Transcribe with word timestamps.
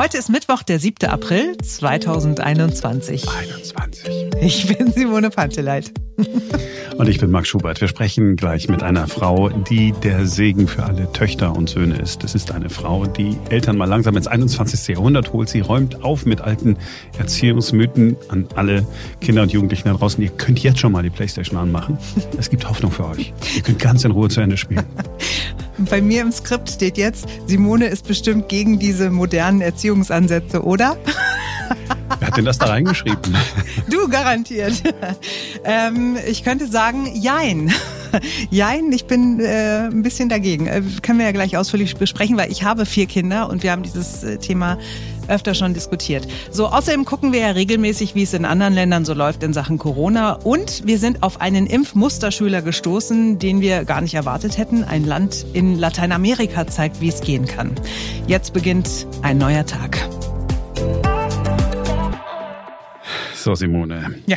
Heute 0.00 0.16
ist 0.16 0.30
Mittwoch, 0.30 0.62
der 0.62 0.80
7. 0.80 1.10
April 1.10 1.58
2021. 1.58 3.28
21. 3.28 4.30
Ich 4.40 4.66
bin 4.66 4.90
Simone 4.90 5.28
Panteleit. 5.28 5.92
Und 6.96 7.06
ich 7.06 7.20
bin 7.20 7.30
Marc 7.30 7.46
Schubert. 7.46 7.82
Wir 7.82 7.88
sprechen 7.88 8.34
gleich 8.36 8.70
mit 8.70 8.82
einer 8.82 9.08
Frau, 9.08 9.50
die 9.50 9.92
der 9.92 10.24
Segen 10.24 10.68
für 10.68 10.84
alle 10.84 11.12
Töchter 11.12 11.54
und 11.54 11.68
Söhne 11.68 11.98
ist. 11.98 12.24
Das 12.24 12.34
ist 12.34 12.50
eine 12.50 12.70
Frau, 12.70 13.04
die 13.04 13.36
Eltern 13.50 13.76
mal 13.76 13.84
langsam 13.84 14.16
ins 14.16 14.26
21. 14.26 14.88
Jahrhundert 14.96 15.34
holt. 15.34 15.50
Sie 15.50 15.60
räumt 15.60 16.02
auf 16.02 16.24
mit 16.24 16.40
alten 16.40 16.78
Erziehungsmythen 17.18 18.16
an 18.30 18.48
alle 18.54 18.86
Kinder 19.20 19.42
und 19.42 19.52
Jugendlichen 19.52 19.86
da 19.86 19.92
draußen. 19.92 20.24
Ihr 20.24 20.30
könnt 20.30 20.60
jetzt 20.60 20.78
schon 20.78 20.92
mal 20.92 21.02
die 21.02 21.10
Playstation 21.10 21.58
anmachen. 21.58 21.98
Es 22.38 22.48
gibt 22.48 22.66
Hoffnung 22.66 22.90
für 22.90 23.06
euch. 23.06 23.34
Ihr 23.54 23.60
könnt 23.60 23.78
ganz 23.78 24.02
in 24.02 24.12
Ruhe 24.12 24.30
zu 24.30 24.40
Ende 24.40 24.56
spielen. 24.56 24.86
Bei 25.88 26.00
mir 26.00 26.22
im 26.22 26.32
Skript 26.32 26.70
steht 26.70 26.98
jetzt, 26.98 27.26
Simone 27.46 27.86
ist 27.86 28.06
bestimmt 28.06 28.48
gegen 28.48 28.78
diese 28.78 29.10
modernen 29.10 29.60
Erziehungsansätze, 29.60 30.62
oder? 30.62 30.96
Wer 32.18 32.28
hat 32.28 32.36
denn 32.36 32.44
das 32.44 32.58
da 32.58 32.66
reingeschrieben? 32.66 33.36
Du 33.88 34.08
garantiert. 34.08 34.82
Ähm, 35.64 36.16
ich 36.26 36.42
könnte 36.42 36.66
sagen, 36.66 37.10
jein. 37.14 37.72
Jein, 38.50 38.90
ich 38.92 39.06
bin 39.06 39.40
äh, 39.40 39.86
ein 39.86 40.02
bisschen 40.02 40.28
dagegen. 40.28 40.66
Äh, 40.66 40.82
können 41.02 41.18
wir 41.18 41.26
ja 41.26 41.32
gleich 41.32 41.56
ausführlich 41.56 41.96
besprechen, 41.96 42.36
weil 42.36 42.50
ich 42.50 42.64
habe 42.64 42.86
vier 42.86 43.06
Kinder 43.06 43.48
und 43.48 43.62
wir 43.62 43.72
haben 43.72 43.82
dieses 43.82 44.24
äh, 44.24 44.38
Thema 44.38 44.78
öfter 45.30 45.54
schon 45.54 45.74
diskutiert. 45.74 46.26
So, 46.50 46.66
außerdem 46.66 47.04
gucken 47.04 47.32
wir 47.32 47.40
ja 47.40 47.50
regelmäßig, 47.50 48.14
wie 48.14 48.22
es 48.22 48.34
in 48.34 48.44
anderen 48.44 48.74
Ländern 48.74 49.04
so 49.04 49.14
läuft 49.14 49.42
in 49.42 49.52
Sachen 49.52 49.78
Corona. 49.78 50.32
Und 50.32 50.86
wir 50.86 50.98
sind 50.98 51.22
auf 51.22 51.40
einen 51.40 51.66
Impfmusterschüler 51.66 52.62
gestoßen, 52.62 53.38
den 53.38 53.60
wir 53.60 53.84
gar 53.84 54.00
nicht 54.00 54.14
erwartet 54.14 54.58
hätten. 54.58 54.84
Ein 54.84 55.04
Land 55.06 55.46
in 55.52 55.78
Lateinamerika 55.78 56.66
zeigt, 56.66 57.00
wie 57.00 57.08
es 57.08 57.20
gehen 57.20 57.46
kann. 57.46 57.70
Jetzt 58.26 58.52
beginnt 58.52 59.06
ein 59.22 59.38
neuer 59.38 59.64
Tag. 59.64 59.98
So, 63.34 63.54
Simone. 63.54 64.16
Ja. 64.26 64.36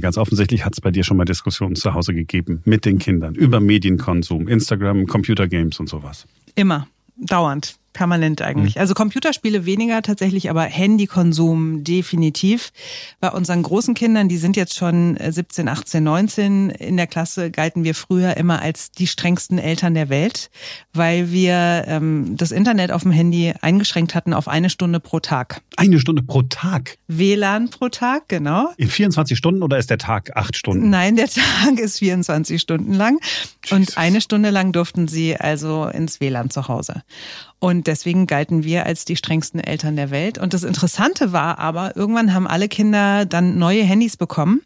Ganz 0.00 0.18
offensichtlich 0.18 0.64
hat 0.64 0.74
es 0.74 0.80
bei 0.80 0.90
dir 0.90 1.02
schon 1.02 1.16
mal 1.16 1.24
Diskussionen 1.24 1.74
zu 1.74 1.94
Hause 1.94 2.12
gegeben 2.12 2.60
mit 2.64 2.84
den 2.84 2.98
Kindern 2.98 3.34
über 3.34 3.58
Medienkonsum, 3.58 4.46
Instagram, 4.46 5.06
Computergames 5.06 5.80
und 5.80 5.88
sowas. 5.88 6.26
Immer, 6.54 6.86
dauernd. 7.16 7.76
Permanent 7.92 8.42
eigentlich. 8.42 8.76
Mhm. 8.76 8.80
Also 8.80 8.94
Computerspiele 8.94 9.66
weniger 9.66 10.02
tatsächlich, 10.02 10.50
aber 10.50 10.62
Handykonsum 10.62 11.84
definitiv. 11.84 12.70
Bei 13.20 13.30
unseren 13.30 13.62
großen 13.62 13.94
Kindern, 13.94 14.28
die 14.28 14.36
sind 14.36 14.56
jetzt 14.56 14.76
schon 14.76 15.18
17, 15.18 15.68
18, 15.68 16.02
19 16.02 16.70
in 16.70 16.96
der 16.96 17.06
Klasse, 17.06 17.50
galten 17.50 17.84
wir 17.84 17.94
früher 17.94 18.36
immer 18.36 18.60
als 18.62 18.90
die 18.90 19.06
strengsten 19.06 19.58
Eltern 19.58 19.94
der 19.94 20.08
Welt, 20.08 20.50
weil 20.92 21.32
wir 21.32 21.84
ähm, 21.86 22.36
das 22.36 22.50
Internet 22.50 22.92
auf 22.92 23.02
dem 23.02 23.12
Handy 23.12 23.52
eingeschränkt 23.60 24.14
hatten 24.14 24.32
auf 24.32 24.48
eine 24.48 24.70
Stunde 24.70 25.00
pro 25.00 25.20
Tag. 25.20 25.62
Eine 25.76 26.00
Stunde 26.00 26.22
pro 26.22 26.42
Tag? 26.42 26.98
WLAN 27.08 27.70
pro 27.70 27.88
Tag, 27.88 28.28
genau. 28.28 28.70
In 28.76 28.88
24 28.88 29.36
Stunden 29.38 29.62
oder 29.62 29.78
ist 29.78 29.90
der 29.90 29.98
Tag 29.98 30.36
acht 30.36 30.56
Stunden? 30.56 30.90
Nein, 30.90 31.16
der 31.16 31.28
Tag 31.28 31.78
ist 31.78 31.98
24 31.98 32.60
Stunden 32.60 32.94
lang. 32.94 33.18
Jesus. 33.64 33.76
Und 33.76 33.98
eine 33.98 34.20
Stunde 34.20 34.50
lang 34.50 34.72
durften 34.72 35.08
sie 35.08 35.36
also 35.36 35.86
ins 35.86 36.20
WLAN 36.20 36.50
zu 36.50 36.68
Hause. 36.68 37.02
Und 37.60 37.77
deswegen 37.84 38.26
galten 38.26 38.64
wir 38.64 38.86
als 38.86 39.04
die 39.04 39.16
strengsten 39.16 39.60
Eltern 39.60 39.96
der 39.96 40.10
Welt. 40.10 40.38
Und 40.38 40.54
das 40.54 40.62
Interessante 40.62 41.32
war 41.32 41.58
aber, 41.58 41.96
irgendwann 41.96 42.34
haben 42.34 42.46
alle 42.46 42.68
Kinder 42.68 43.26
dann 43.26 43.58
neue 43.58 43.82
Handys 43.82 44.16
bekommen 44.16 44.62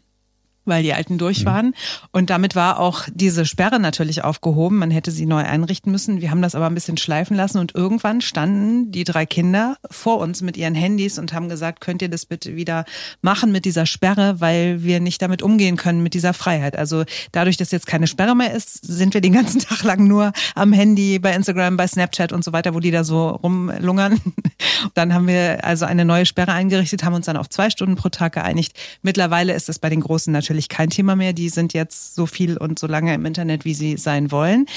weil 0.65 0.83
die 0.83 0.93
alten 0.93 1.17
durch 1.17 1.41
mhm. 1.41 1.45
waren. 1.45 1.75
Und 2.11 2.29
damit 2.29 2.55
war 2.55 2.79
auch 2.79 3.03
diese 3.13 3.45
Sperre 3.45 3.79
natürlich 3.79 4.23
aufgehoben. 4.23 4.77
Man 4.77 4.91
hätte 4.91 5.11
sie 5.11 5.25
neu 5.25 5.43
einrichten 5.43 5.91
müssen. 5.91 6.21
Wir 6.21 6.31
haben 6.31 6.41
das 6.41 6.55
aber 6.55 6.67
ein 6.67 6.75
bisschen 6.75 6.97
schleifen 6.97 7.35
lassen 7.35 7.57
und 7.57 7.75
irgendwann 7.75 8.21
standen 8.21 8.91
die 8.91 9.03
drei 9.03 9.25
Kinder 9.25 9.77
vor 9.89 10.19
uns 10.19 10.41
mit 10.41 10.57
ihren 10.57 10.75
Handys 10.75 11.19
und 11.19 11.33
haben 11.33 11.49
gesagt, 11.49 11.81
könnt 11.81 12.01
ihr 12.01 12.09
das 12.09 12.25
bitte 12.25 12.55
wieder 12.55 12.85
machen 13.21 13.51
mit 13.51 13.65
dieser 13.65 13.85
Sperre, 13.85 14.39
weil 14.39 14.83
wir 14.83 14.99
nicht 14.99 15.21
damit 15.21 15.41
umgehen 15.41 15.77
können 15.77 16.03
mit 16.03 16.13
dieser 16.13 16.33
Freiheit. 16.33 16.77
Also 16.77 17.03
dadurch, 17.31 17.57
dass 17.57 17.71
jetzt 17.71 17.87
keine 17.87 18.07
Sperre 18.07 18.35
mehr 18.35 18.53
ist, 18.53 18.85
sind 18.85 19.13
wir 19.13 19.21
den 19.21 19.33
ganzen 19.33 19.59
Tag 19.61 19.83
lang 19.83 20.07
nur 20.07 20.33
am 20.55 20.73
Handy, 20.73 21.19
bei 21.19 21.33
Instagram, 21.33 21.77
bei 21.77 21.87
Snapchat 21.87 22.31
und 22.31 22.43
so 22.43 22.53
weiter, 22.53 22.73
wo 22.73 22.79
die 22.79 22.91
da 22.91 23.03
so 23.03 23.29
rumlungern. 23.29 24.19
Dann 24.93 25.13
haben 25.13 25.27
wir 25.27 25.63
also 25.63 25.85
eine 25.85 26.05
neue 26.05 26.25
Sperre 26.25 26.51
eingerichtet, 26.51 27.03
haben 27.03 27.13
uns 27.13 27.25
dann 27.25 27.37
auf 27.37 27.49
zwei 27.49 27.69
Stunden 27.69 27.95
pro 27.95 28.09
Tag 28.09 28.33
geeinigt. 28.33 28.77
Mittlerweile 29.01 29.53
ist 29.53 29.69
es 29.69 29.79
bei 29.79 29.89
den 29.89 30.01
Großen 30.01 30.31
natürlich 30.31 30.52
natürlich 30.53 30.69
kein 30.69 30.89
Thema 30.89 31.15
mehr. 31.15 31.33
Die 31.33 31.49
sind 31.49 31.73
jetzt 31.73 32.15
so 32.15 32.25
viel 32.27 32.57
und 32.57 32.77
so 32.77 32.85
lange 32.85 33.13
im 33.13 33.25
Internet, 33.25 33.65
wie 33.65 33.73
sie 33.73 33.97
sein 33.97 34.31
wollen. 34.31 34.67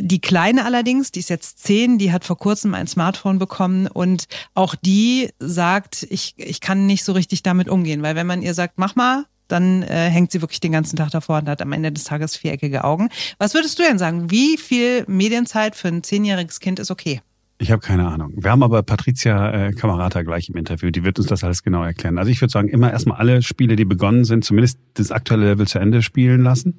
Die 0.00 0.20
Kleine 0.20 0.64
allerdings, 0.64 1.10
die 1.10 1.18
ist 1.18 1.28
jetzt 1.28 1.58
zehn, 1.58 1.98
die 1.98 2.12
hat 2.12 2.24
vor 2.24 2.38
kurzem 2.38 2.74
ein 2.74 2.86
Smartphone 2.86 3.38
bekommen 3.38 3.86
und 3.86 4.28
auch 4.54 4.74
die 4.74 5.28
sagt, 5.40 6.06
ich, 6.08 6.34
ich 6.38 6.60
kann 6.60 6.86
nicht 6.86 7.04
so 7.04 7.12
richtig 7.12 7.42
damit 7.42 7.68
umgehen, 7.68 8.02
weil 8.02 8.14
wenn 8.14 8.26
man 8.26 8.40
ihr 8.40 8.54
sagt, 8.54 8.78
mach 8.78 8.94
mal, 8.96 9.26
dann 9.48 9.82
äh, 9.82 10.08
hängt 10.08 10.30
sie 10.30 10.40
wirklich 10.40 10.60
den 10.60 10.72
ganzen 10.72 10.96
Tag 10.96 11.10
davor 11.10 11.38
und 11.38 11.48
hat 11.48 11.60
am 11.60 11.72
Ende 11.72 11.90
des 11.90 12.04
Tages 12.04 12.36
viereckige 12.36 12.84
Augen. 12.84 13.08
Was 13.38 13.52
würdest 13.52 13.78
du 13.78 13.82
denn 13.82 13.98
sagen? 13.98 14.30
Wie 14.30 14.56
viel 14.56 15.04
Medienzeit 15.08 15.74
für 15.74 15.88
ein 15.88 16.04
zehnjähriges 16.04 16.60
Kind 16.60 16.78
ist 16.78 16.92
okay? 16.92 17.20
Ich 17.60 17.70
habe 17.70 17.82
keine 17.82 18.08
Ahnung. 18.08 18.32
Wir 18.36 18.50
haben 18.50 18.62
aber 18.62 18.82
Patricia 18.82 19.52
äh, 19.52 19.72
Kamerata 19.72 20.22
gleich 20.22 20.48
im 20.48 20.56
Interview. 20.56 20.90
Die 20.90 21.04
wird 21.04 21.18
uns 21.18 21.28
das 21.28 21.44
alles 21.44 21.62
genau 21.62 21.84
erklären. 21.84 22.16
Also 22.16 22.30
ich 22.30 22.40
würde 22.40 22.50
sagen, 22.50 22.68
immer 22.68 22.90
erstmal 22.90 23.18
alle 23.18 23.42
Spiele, 23.42 23.76
die 23.76 23.84
begonnen 23.84 24.24
sind, 24.24 24.46
zumindest 24.46 24.78
das 24.94 25.10
aktuelle 25.10 25.44
Level 25.44 25.66
zu 25.66 25.78
Ende 25.78 26.00
spielen 26.00 26.40
lassen. 26.40 26.78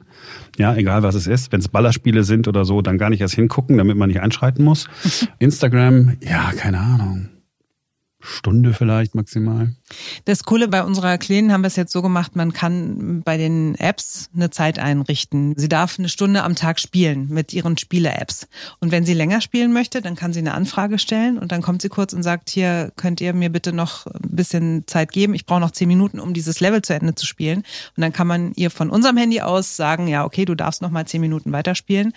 Ja, 0.57 0.75
egal 0.75 1.03
was 1.03 1.13
es 1.13 1.27
ist. 1.27 1.51
Wenn 1.51 1.59
es 1.59 1.67
Ballerspiele 1.67 2.23
sind 2.23 2.47
oder 2.47 2.65
so, 2.65 2.81
dann 2.81 2.97
gar 2.97 3.11
nicht 3.11 3.21
erst 3.21 3.35
hingucken, 3.35 3.77
damit 3.77 3.95
man 3.95 4.09
nicht 4.09 4.21
einschreiten 4.21 4.65
muss. 4.65 4.89
Instagram, 5.39 6.17
ja, 6.19 6.51
keine 6.57 6.79
Ahnung. 6.79 7.29
Stunde 8.21 8.73
vielleicht 8.73 9.15
maximal. 9.15 9.75
Das 10.25 10.43
Coole 10.43 10.67
bei 10.67 10.83
unserer 10.83 11.17
Kleinen 11.17 11.51
haben 11.51 11.61
wir 11.61 11.67
es 11.67 11.75
jetzt 11.75 11.91
so 11.91 12.01
gemacht, 12.01 12.35
man 12.35 12.53
kann 12.53 13.21
bei 13.23 13.37
den 13.37 13.75
Apps 13.75 14.29
eine 14.35 14.49
Zeit 14.49 14.79
einrichten. 14.79 15.53
Sie 15.57 15.69
darf 15.69 15.99
eine 15.99 16.09
Stunde 16.09 16.43
am 16.43 16.55
Tag 16.55 16.79
spielen 16.79 17.27
mit 17.29 17.53
ihren 17.53 17.77
Spiele-Apps. 17.77 18.47
Und 18.79 18.91
wenn 18.91 19.05
sie 19.05 19.13
länger 19.13 19.41
spielen 19.41 19.73
möchte, 19.73 20.01
dann 20.01 20.15
kann 20.15 20.33
sie 20.33 20.39
eine 20.39 20.53
Anfrage 20.53 20.99
stellen 20.99 21.37
und 21.37 21.51
dann 21.51 21.61
kommt 21.61 21.81
sie 21.81 21.89
kurz 21.89 22.13
und 22.13 22.23
sagt, 22.23 22.49
hier 22.49 22.91
könnt 22.95 23.21
ihr 23.21 23.33
mir 23.33 23.49
bitte 23.49 23.73
noch 23.73 24.05
ein 24.05 24.35
bisschen 24.35 24.83
Zeit 24.87 25.11
geben. 25.11 25.33
Ich 25.33 25.45
brauche 25.45 25.59
noch 25.59 25.71
zehn 25.71 25.87
Minuten, 25.87 26.19
um 26.19 26.33
dieses 26.33 26.59
Level 26.59 26.81
zu 26.81 26.93
Ende 26.93 27.15
zu 27.15 27.25
spielen. 27.25 27.59
Und 27.95 28.01
dann 28.01 28.13
kann 28.13 28.27
man 28.27 28.53
ihr 28.55 28.71
von 28.71 28.89
unserem 28.89 29.17
Handy 29.17 29.41
aus 29.41 29.75
sagen, 29.75 30.07
ja, 30.07 30.25
okay, 30.25 30.45
du 30.45 30.55
darfst 30.55 30.81
noch 30.81 30.91
mal 30.91 31.05
zehn 31.05 31.21
Minuten 31.21 31.51
weiterspielen. 31.51 32.13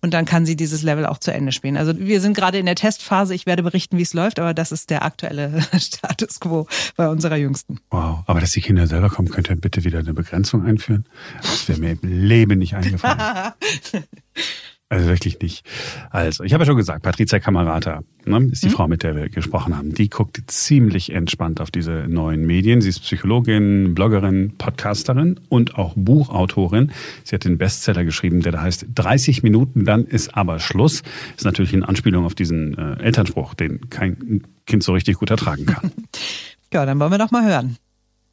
Und 0.00 0.14
dann 0.14 0.24
kann 0.24 0.46
sie 0.46 0.54
dieses 0.54 0.82
Level 0.82 1.06
auch 1.06 1.18
zu 1.18 1.32
Ende 1.32 1.50
spielen. 1.52 1.76
Also 1.76 1.98
wir 1.98 2.20
sind 2.20 2.36
gerade 2.36 2.58
in 2.58 2.66
der 2.66 2.76
Testphase. 2.76 3.34
Ich 3.34 3.46
werde 3.46 3.62
berichten, 3.62 3.98
wie 3.98 4.02
es 4.02 4.14
läuft, 4.14 4.38
aber 4.38 4.54
das 4.54 4.70
ist 4.70 4.90
der 4.90 5.04
aktuelle 5.04 5.60
Status 5.78 6.38
quo 6.40 6.66
bei 6.96 7.08
unserer 7.08 7.36
Jüngsten. 7.36 7.80
Wow, 7.90 8.22
aber 8.26 8.40
dass 8.40 8.52
die 8.52 8.60
Kinder 8.60 8.86
selber 8.86 9.10
kommen, 9.10 9.28
könnt 9.28 9.50
ihr 9.50 9.56
bitte 9.56 9.84
wieder 9.84 9.98
eine 9.98 10.14
Begrenzung 10.14 10.64
einführen? 10.64 11.04
Das 11.42 11.68
wäre 11.68 11.80
mir 11.80 11.92
im 11.92 12.00
Leben 12.02 12.58
nicht 12.58 12.74
eingefallen. 12.74 13.52
Also 14.90 15.06
wirklich 15.06 15.38
nicht. 15.40 15.66
Also, 16.10 16.44
ich 16.44 16.54
habe 16.54 16.62
ja 16.62 16.66
schon 16.66 16.76
gesagt, 16.76 17.02
Patricia 17.02 17.38
Kamerata 17.40 18.00
ne, 18.24 18.48
ist 18.50 18.62
die 18.62 18.68
mhm. 18.68 18.72
Frau, 18.72 18.88
mit 18.88 19.02
der 19.02 19.14
wir 19.14 19.28
gesprochen 19.28 19.76
haben. 19.76 19.92
Die 19.92 20.08
guckt 20.08 20.40
ziemlich 20.46 21.12
entspannt 21.12 21.60
auf 21.60 21.70
diese 21.70 22.06
neuen 22.08 22.46
Medien. 22.46 22.80
Sie 22.80 22.88
ist 22.88 23.00
Psychologin, 23.00 23.94
Bloggerin, 23.94 24.54
Podcasterin 24.56 25.40
und 25.50 25.76
auch 25.76 25.92
Buchautorin. 25.94 26.92
Sie 27.22 27.34
hat 27.34 27.44
den 27.44 27.58
Bestseller 27.58 28.04
geschrieben, 28.04 28.40
der 28.40 28.52
da 28.52 28.62
heißt 28.62 28.86
30 28.94 29.42
Minuten, 29.42 29.84
dann 29.84 30.06
ist 30.06 30.34
aber 30.34 30.58
Schluss. 30.58 31.02
Ist 31.36 31.44
natürlich 31.44 31.74
in 31.74 31.84
Anspielung 31.84 32.24
auf 32.24 32.34
diesen 32.34 32.78
äh, 32.78 33.02
Elternspruch, 33.02 33.52
den 33.52 33.90
kein 33.90 34.42
Kind 34.66 34.82
so 34.82 34.94
richtig 34.94 35.18
gut 35.18 35.28
ertragen 35.28 35.66
kann. 35.66 35.92
ja, 36.72 36.86
dann 36.86 36.98
wollen 36.98 37.10
wir 37.10 37.18
doch 37.18 37.30
mal 37.30 37.44
hören. 37.44 37.76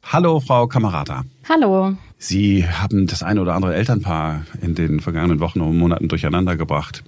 Hallo, 0.04 0.40
Frau 0.40 0.66
Kamerata. 0.68 1.24
Hallo. 1.50 1.96
Sie 2.18 2.66
haben 2.66 3.06
das 3.06 3.22
eine 3.22 3.40
oder 3.40 3.54
andere 3.54 3.74
Elternpaar 3.74 4.46
in 4.62 4.74
den 4.74 5.00
vergangenen 5.00 5.40
Wochen 5.40 5.60
und 5.60 5.76
Monaten 5.76 6.08
durcheinander 6.08 6.56
gebracht. 6.56 7.04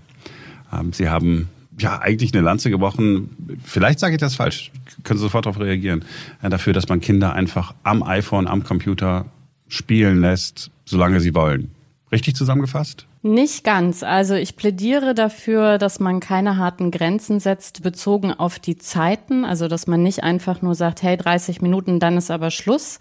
Ähm, 0.73 0.93
Sie 0.93 1.09
haben 1.09 1.49
ja 1.79 2.01
eigentlich 2.01 2.35
eine 2.35 2.43
Lanze 2.43 2.71
gebrochen. 2.71 3.31
Vielleicht 3.65 4.01
sage 4.01 4.15
ich 4.15 4.21
das 4.21 4.35
falsch. 4.35 4.71
Können 5.05 5.19
Sie 5.19 5.23
sofort 5.23 5.47
darauf 5.47 5.61
reagieren. 5.61 6.05
Äh, 6.43 6.51
dafür, 6.51 6.73
dass 6.73 6.89
man 6.89 7.01
Kinder 7.01 7.33
einfach 7.33 7.75
am 7.85 8.03
iPhone, 8.03 8.47
am 8.47 8.65
Computer 8.65 9.27
spielen 9.69 10.21
lässt, 10.21 10.71
solange 10.85 11.21
sie 11.21 11.35
wollen. 11.35 11.71
Richtig 12.11 12.35
zusammengefasst? 12.35 13.08
Nicht 13.23 13.65
ganz. 13.65 14.05
Also 14.05 14.35
ich 14.35 14.55
plädiere 14.55 15.13
dafür, 15.13 15.79
dass 15.79 15.99
man 15.99 16.21
keine 16.21 16.57
harten 16.57 16.93
Grenzen 16.93 17.41
setzt, 17.41 17.83
bezogen 17.83 18.33
auf 18.33 18.61
die 18.61 18.77
Zeiten. 18.77 19.45
Also 19.45 19.67
dass 19.67 19.89
man 19.89 20.03
nicht 20.03 20.23
einfach 20.23 20.63
nur 20.63 20.77
sagt, 20.77 21.03
hey, 21.03 21.17
30 21.17 21.61
Minuten, 21.61 21.99
dann 21.99 22.17
ist 22.17 22.31
aber 22.31 22.51
Schluss, 22.53 23.01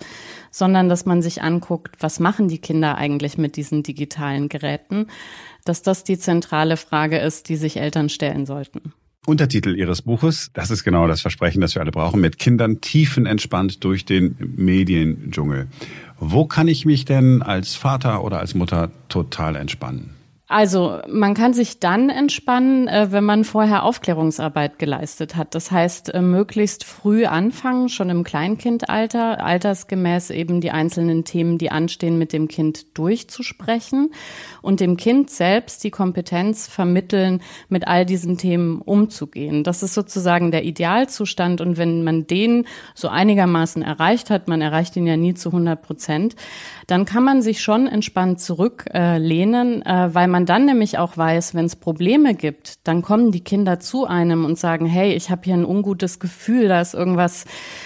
sondern 0.50 0.90
dass 0.90 1.06
man 1.06 1.22
sich 1.22 1.44
anguckt, 1.44 1.98
was 2.00 2.20
machen 2.20 2.48
die 2.48 2.58
Kinder 2.58 2.98
eigentlich 2.98 3.38
mit 3.38 3.58
diesen 3.58 3.84
digitalen 3.84 4.50
Geräten. 4.50 5.08
Dass 5.66 5.84
das 5.84 6.04
die 6.04 6.18
zentrale 6.18 6.78
Frage 6.78 7.20
ist, 7.20 7.50
die 7.50 7.58
sich 7.58 7.78
Eltern 7.78 8.10
stellen 8.10 8.46
sollten. 8.46 8.94
Untertitel 9.28 9.76
Ihres 9.76 10.04
Buches, 10.04 10.52
das 10.54 10.72
ist 10.72 10.86
genau 10.86 11.06
das 11.06 11.20
Versprechen, 11.20 11.60
das 11.60 11.76
wir 11.76 11.82
alle 11.82 11.92
brauchen, 11.92 12.22
mit 12.22 12.40
Kindern 12.40 12.80
tiefenentspannt 12.80 13.84
durch 13.84 14.06
den 14.06 14.38
Mediendschungel. 14.40 15.68
Wo 16.20 16.46
kann 16.46 16.68
ich 16.68 16.86
mich 16.86 17.06
denn 17.06 17.42
als 17.42 17.76
Vater 17.76 18.24
oder 18.24 18.40
als 18.40 18.56
Mutter 18.56 18.90
total 19.08 19.56
entspannen? 19.56 20.17
Also 20.50 21.00
man 21.10 21.34
kann 21.34 21.54
sich 21.54 21.82
dann 21.82 22.10
entspannen, 22.10 22.88
äh, 22.88 23.12
wenn 23.12 23.26
man 23.26 23.44
vorher 23.44 23.84
Aufklärungsarbeit 23.84 24.80
geleistet 24.80 25.36
hat. 25.36 25.54
Das 25.56 25.72
heißt, 25.72 26.14
äh, 26.14 26.22
möglichst 26.22 26.86
früh 26.86 27.26
anfangen, 27.26 27.90
schon 27.90 28.10
im 28.10 28.24
Kleinkindalter, 28.24 29.44
altersgemäß 29.44 30.30
eben 30.30 30.62
die 30.62 30.72
einzelnen 30.72 31.26
Themen, 31.26 31.58
die 31.58 31.70
anstehen, 31.70 32.18
mit 32.18 32.32
dem 32.32 32.48
Kind 32.48 32.98
durchzusprechen 32.98 34.12
und 34.62 34.80
dem 34.80 34.96
Kind 34.96 35.30
selbst 35.30 35.84
die 35.84 35.92
Kompetenz 35.92 36.68
vermitteln, 36.68 37.42
mit 37.68 37.86
all 37.86 38.06
diesen 38.06 38.38
Themen 38.38 38.82
umzugehen. 38.82 39.66
Das 39.66 39.84
ist 39.84 39.96
sozusagen 39.96 40.52
der 40.52 40.64
Idealzustand 40.64 41.60
und 41.60 41.78
wenn 41.78 42.06
man 42.06 42.26
den 42.26 42.66
so 42.96 43.10
einigermaßen 43.10 43.82
erreicht 43.82 44.30
hat, 44.30 44.48
man 44.48 44.62
erreicht 44.62 44.96
ihn 44.96 45.08
ja 45.08 45.18
nie 45.18 45.34
zu 45.34 45.50
100 45.50 45.82
Prozent, 45.82 46.38
dann 46.88 47.04
kann 47.04 47.26
man 47.26 47.42
sich 47.42 47.62
schon 47.62 47.86
entspannt 47.88 48.40
zurücklehnen, 48.40 49.82
äh, 49.86 50.10
weil 50.14 50.30
man 50.30 50.37
dann 50.46 50.66
nämlich 50.66 50.98
auch 50.98 51.18
weiß, 51.18 51.56
wenn 51.56 51.66
es 51.66 51.76
Probleme 51.76 52.36
gibt, 52.36 52.88
dann 52.88 53.02
kommen 53.02 53.32
die 53.32 53.40
Kinder 53.40 53.80
zu 53.80 54.06
einem 54.06 54.46
und 54.46 54.58
sagen, 54.58 54.86
hey, 54.86 55.14
ich 55.14 55.30
habe 55.30 55.42
hier 55.46 55.54
ein 55.54 55.66
ungutes 55.66 56.20
Gefühl, 56.20 56.68
da 56.68 56.82
ist 56.82 56.94
irgendwas, 56.94 57.46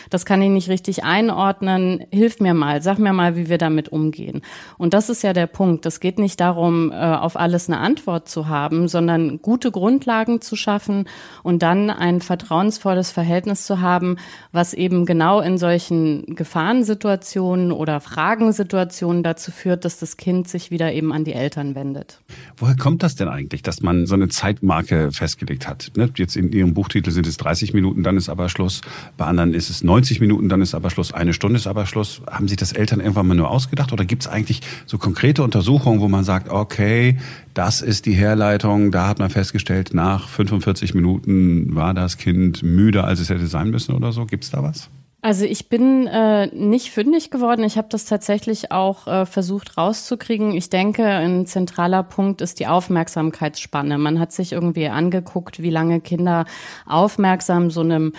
das 0.09 0.25
kann 0.25 0.41
ich 0.41 0.49
nicht 0.49 0.69
richtig 0.69 1.03
einordnen, 1.03 2.03
hilf 2.11 2.39
mir 2.39 2.53
mal, 2.53 2.81
sag 2.81 2.99
mir 2.99 3.13
mal, 3.13 3.35
wie 3.35 3.49
wir 3.49 3.57
damit 3.57 3.89
umgehen. 3.89 4.41
Und 4.77 4.93
das 4.93 5.09
ist 5.09 5.21
ja 5.21 5.33
der 5.33 5.47
Punkt. 5.47 5.85
Es 5.85 5.99
geht 5.99 6.19
nicht 6.19 6.39
darum, 6.39 6.91
äh, 6.91 6.95
auf 6.95 7.37
alles 7.37 7.69
eine 7.69 7.79
Antwort 7.79 8.27
zu 8.27 8.47
haben, 8.47 8.87
sondern 8.87 9.41
gute 9.41 9.71
Grundlagen 9.71 10.41
zu 10.41 10.55
schaffen 10.55 11.07
und 11.43 11.63
dann 11.63 11.89
ein 11.89 12.21
vertrauensvolles 12.21 13.11
Verhältnis 13.11 13.65
zu 13.65 13.81
haben, 13.81 14.17
was 14.51 14.73
eben 14.73 15.05
genau 15.05 15.41
in 15.41 15.57
solchen 15.57 16.35
Gefahrensituationen 16.35 17.71
oder 17.71 17.99
Fragensituationen 17.99 18.81
Situation 18.81 19.23
dazu 19.23 19.51
führt, 19.51 19.85
dass 19.85 19.99
das 19.99 20.17
Kind 20.17 20.47
sich 20.47 20.71
wieder 20.71 20.93
eben 20.93 21.11
an 21.11 21.23
die 21.23 21.33
Eltern 21.33 21.75
wendet. 21.75 22.21
Woher 22.57 22.75
kommt 22.75 23.03
das 23.03 23.15
denn 23.15 23.27
eigentlich, 23.27 23.61
dass 23.61 23.81
man 23.81 24.05
so 24.05 24.15
eine 24.15 24.29
Zeitmarke 24.29 25.11
festgelegt 25.11 25.67
hat? 25.67 25.91
Ne, 25.95 26.09
jetzt 26.15 26.35
in 26.35 26.51
Ihrem 26.51 26.73
Buchtitel 26.73 27.11
sind 27.11 27.27
es 27.27 27.37
30 27.37 27.73
Minuten, 27.73 28.03
dann 28.03 28.17
ist 28.17 28.29
aber 28.29 28.49
Schluss. 28.49 28.81
Bei 29.17 29.25
anderen 29.25 29.53
ist 29.53 29.69
es 29.69 29.83
90 29.83 30.19
Minuten, 30.19 30.49
dann 30.49 30.61
ist 30.61 30.75
aber 30.75 30.89
Schluss. 30.89 31.13
Eine 31.13 31.33
Stunde 31.33 31.57
ist 31.57 31.67
aber 31.67 31.85
Schluss. 31.85 32.21
Haben 32.29 32.47
sich 32.47 32.57
das 32.57 32.71
Eltern 32.71 32.99
irgendwann 32.99 33.27
mal 33.27 33.35
nur 33.35 33.49
ausgedacht? 33.49 33.93
Oder 33.93 34.05
gibt 34.05 34.23
es 34.23 34.27
eigentlich 34.27 34.61
so 34.85 34.97
konkrete 34.97 35.43
Untersuchungen, 35.43 35.99
wo 35.99 36.07
man 36.07 36.23
sagt, 36.23 36.49
okay, 36.49 37.17
das 37.53 37.81
ist 37.81 38.05
die 38.05 38.13
Herleitung, 38.13 38.91
da 38.91 39.07
hat 39.07 39.19
man 39.19 39.29
festgestellt, 39.29 39.93
nach 39.93 40.29
45 40.29 40.93
Minuten 40.93 41.75
war 41.75 41.93
das 41.93 42.17
Kind 42.17 42.63
müder, 42.63 43.05
als 43.05 43.19
es 43.19 43.29
hätte 43.29 43.47
sein 43.47 43.69
müssen 43.69 43.93
oder 43.93 44.11
so? 44.11 44.25
Gibt 44.25 44.43
es 44.43 44.51
da 44.51 44.63
was? 44.63 44.89
Also 45.23 45.45
ich 45.45 45.69
bin 45.69 46.07
äh, 46.07 46.47
nicht 46.47 46.89
fündig 46.89 47.29
geworden. 47.29 47.63
Ich 47.63 47.77
habe 47.77 47.87
das 47.91 48.05
tatsächlich 48.05 48.71
auch 48.71 49.05
äh, 49.05 49.27
versucht 49.27 49.77
rauszukriegen. 49.77 50.51
Ich 50.53 50.71
denke, 50.71 51.05
ein 51.05 51.45
zentraler 51.45 52.01
Punkt 52.01 52.41
ist 52.41 52.59
die 52.59 52.65
Aufmerksamkeitsspanne. 52.65 53.99
Man 53.99 54.19
hat 54.19 54.31
sich 54.31 54.51
irgendwie 54.51 54.87
angeguckt, 54.87 55.61
wie 55.61 55.69
lange 55.69 56.01
Kinder 56.01 56.45
aufmerksam 56.87 57.69
so 57.69 57.81
einem 57.81 58.13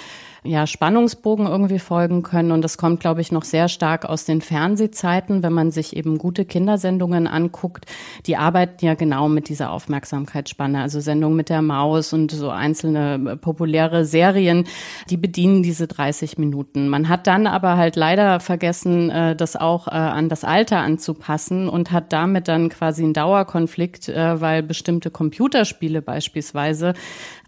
ja, 0.44 0.66
Spannungsbogen 0.66 1.46
irgendwie 1.46 1.78
folgen 1.78 2.22
können. 2.22 2.50
Und 2.50 2.62
das 2.62 2.76
kommt, 2.76 2.98
glaube 2.98 3.20
ich, 3.20 3.30
noch 3.30 3.44
sehr 3.44 3.68
stark 3.68 4.04
aus 4.04 4.24
den 4.24 4.40
Fernsehzeiten, 4.40 5.44
wenn 5.44 5.52
man 5.52 5.70
sich 5.70 5.96
eben 5.96 6.18
gute 6.18 6.44
Kindersendungen 6.44 7.28
anguckt. 7.28 7.86
Die 8.26 8.36
arbeiten 8.36 8.84
ja 8.84 8.94
genau 8.94 9.28
mit 9.28 9.48
dieser 9.48 9.70
Aufmerksamkeitsspanne. 9.70 10.82
Also 10.82 10.98
Sendungen 10.98 11.36
mit 11.36 11.48
der 11.48 11.62
Maus 11.62 12.12
und 12.12 12.32
so 12.32 12.50
einzelne 12.50 13.36
populäre 13.36 14.04
Serien, 14.04 14.64
die 15.10 15.16
bedienen 15.16 15.62
diese 15.62 15.86
30 15.86 16.38
Minuten. 16.38 16.88
Man 16.88 17.08
hat 17.08 17.28
dann 17.28 17.46
aber 17.46 17.76
halt 17.76 17.94
leider 17.94 18.40
vergessen, 18.40 19.10
äh, 19.10 19.36
das 19.36 19.54
auch 19.54 19.86
äh, 19.86 19.92
an 19.92 20.28
das 20.28 20.42
Alter 20.42 20.78
anzupassen 20.78 21.68
und 21.68 21.92
hat 21.92 22.12
damit 22.12 22.48
dann 22.48 22.68
quasi 22.68 23.04
einen 23.04 23.14
Dauerkonflikt, 23.14 24.08
äh, 24.08 24.40
weil 24.40 24.64
bestimmte 24.64 25.10
Computerspiele 25.10 26.02
beispielsweise 26.02 26.94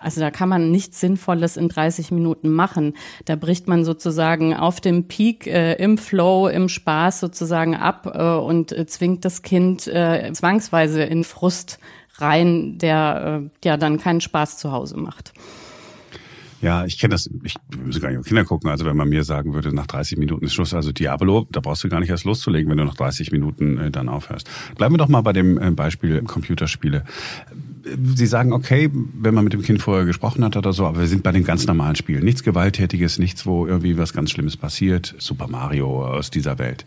also 0.04 0.20
da 0.20 0.30
kann 0.30 0.50
man 0.50 0.70
nichts 0.70 1.00
Sinnvolles 1.00 1.56
in 1.56 1.70
30 1.70 2.10
Minuten 2.10 2.50
machen. 2.50 2.83
Da 3.24 3.36
bricht 3.36 3.68
man 3.68 3.84
sozusagen 3.84 4.54
auf 4.54 4.80
dem 4.80 5.08
Peak, 5.08 5.46
äh, 5.46 5.74
im 5.74 5.96
Flow, 5.96 6.48
im 6.48 6.68
Spaß 6.68 7.20
sozusagen 7.20 7.74
ab 7.74 8.10
äh, 8.12 8.36
und 8.36 8.72
äh, 8.72 8.86
zwingt 8.86 9.24
das 9.24 9.42
Kind 9.42 9.86
äh, 9.86 10.30
zwangsweise 10.32 11.02
in 11.02 11.24
Frust 11.24 11.78
rein, 12.16 12.78
der 12.78 13.42
äh, 13.44 13.66
ja 13.66 13.76
dann 13.76 13.98
keinen 13.98 14.20
Spaß 14.20 14.58
zu 14.58 14.72
Hause 14.72 14.98
macht. 14.98 15.32
Ja, 16.64 16.86
ich 16.86 16.98
kenne 16.98 17.12
das, 17.12 17.28
ich 17.42 17.56
muss 17.84 18.00
gar 18.00 18.08
nicht 18.08 18.18
auf 18.18 18.24
Kinder 18.24 18.44
gucken. 18.44 18.70
Also 18.70 18.86
wenn 18.86 18.96
man 18.96 19.10
mir 19.10 19.22
sagen 19.22 19.52
würde, 19.52 19.74
nach 19.74 19.86
30 19.86 20.16
Minuten 20.16 20.46
ist 20.46 20.54
Schluss, 20.54 20.72
also 20.72 20.92
Diablo, 20.92 21.46
da 21.50 21.60
brauchst 21.60 21.84
du 21.84 21.90
gar 21.90 22.00
nicht 22.00 22.08
erst 22.08 22.24
loszulegen, 22.24 22.70
wenn 22.70 22.78
du 22.78 22.84
nach 22.84 22.94
30 22.94 23.32
Minuten 23.32 23.76
äh, 23.76 23.90
dann 23.90 24.08
aufhörst. 24.08 24.48
Bleiben 24.76 24.94
wir 24.94 24.98
doch 24.98 25.08
mal 25.08 25.20
bei 25.20 25.34
dem 25.34 25.58
äh, 25.58 25.70
Beispiel 25.72 26.22
Computerspiele. 26.22 27.04
Sie 28.14 28.26
sagen, 28.26 28.52
okay, 28.52 28.90
wenn 28.92 29.34
man 29.34 29.44
mit 29.44 29.52
dem 29.52 29.62
Kind 29.62 29.82
vorher 29.82 30.06
gesprochen 30.06 30.44
hat 30.44 30.56
oder 30.56 30.72
so, 30.72 30.86
aber 30.86 31.00
wir 31.00 31.06
sind 31.06 31.22
bei 31.22 31.32
den 31.32 31.44
ganz 31.44 31.66
normalen 31.66 31.96
Spielen. 31.96 32.24
Nichts 32.24 32.42
Gewalttätiges, 32.42 33.18
nichts, 33.18 33.44
wo 33.44 33.66
irgendwie 33.66 33.98
was 33.98 34.12
ganz 34.12 34.30
Schlimmes 34.30 34.56
passiert. 34.56 35.14
Super 35.18 35.48
Mario 35.48 36.06
aus 36.06 36.30
dieser 36.30 36.58
Welt. 36.58 36.86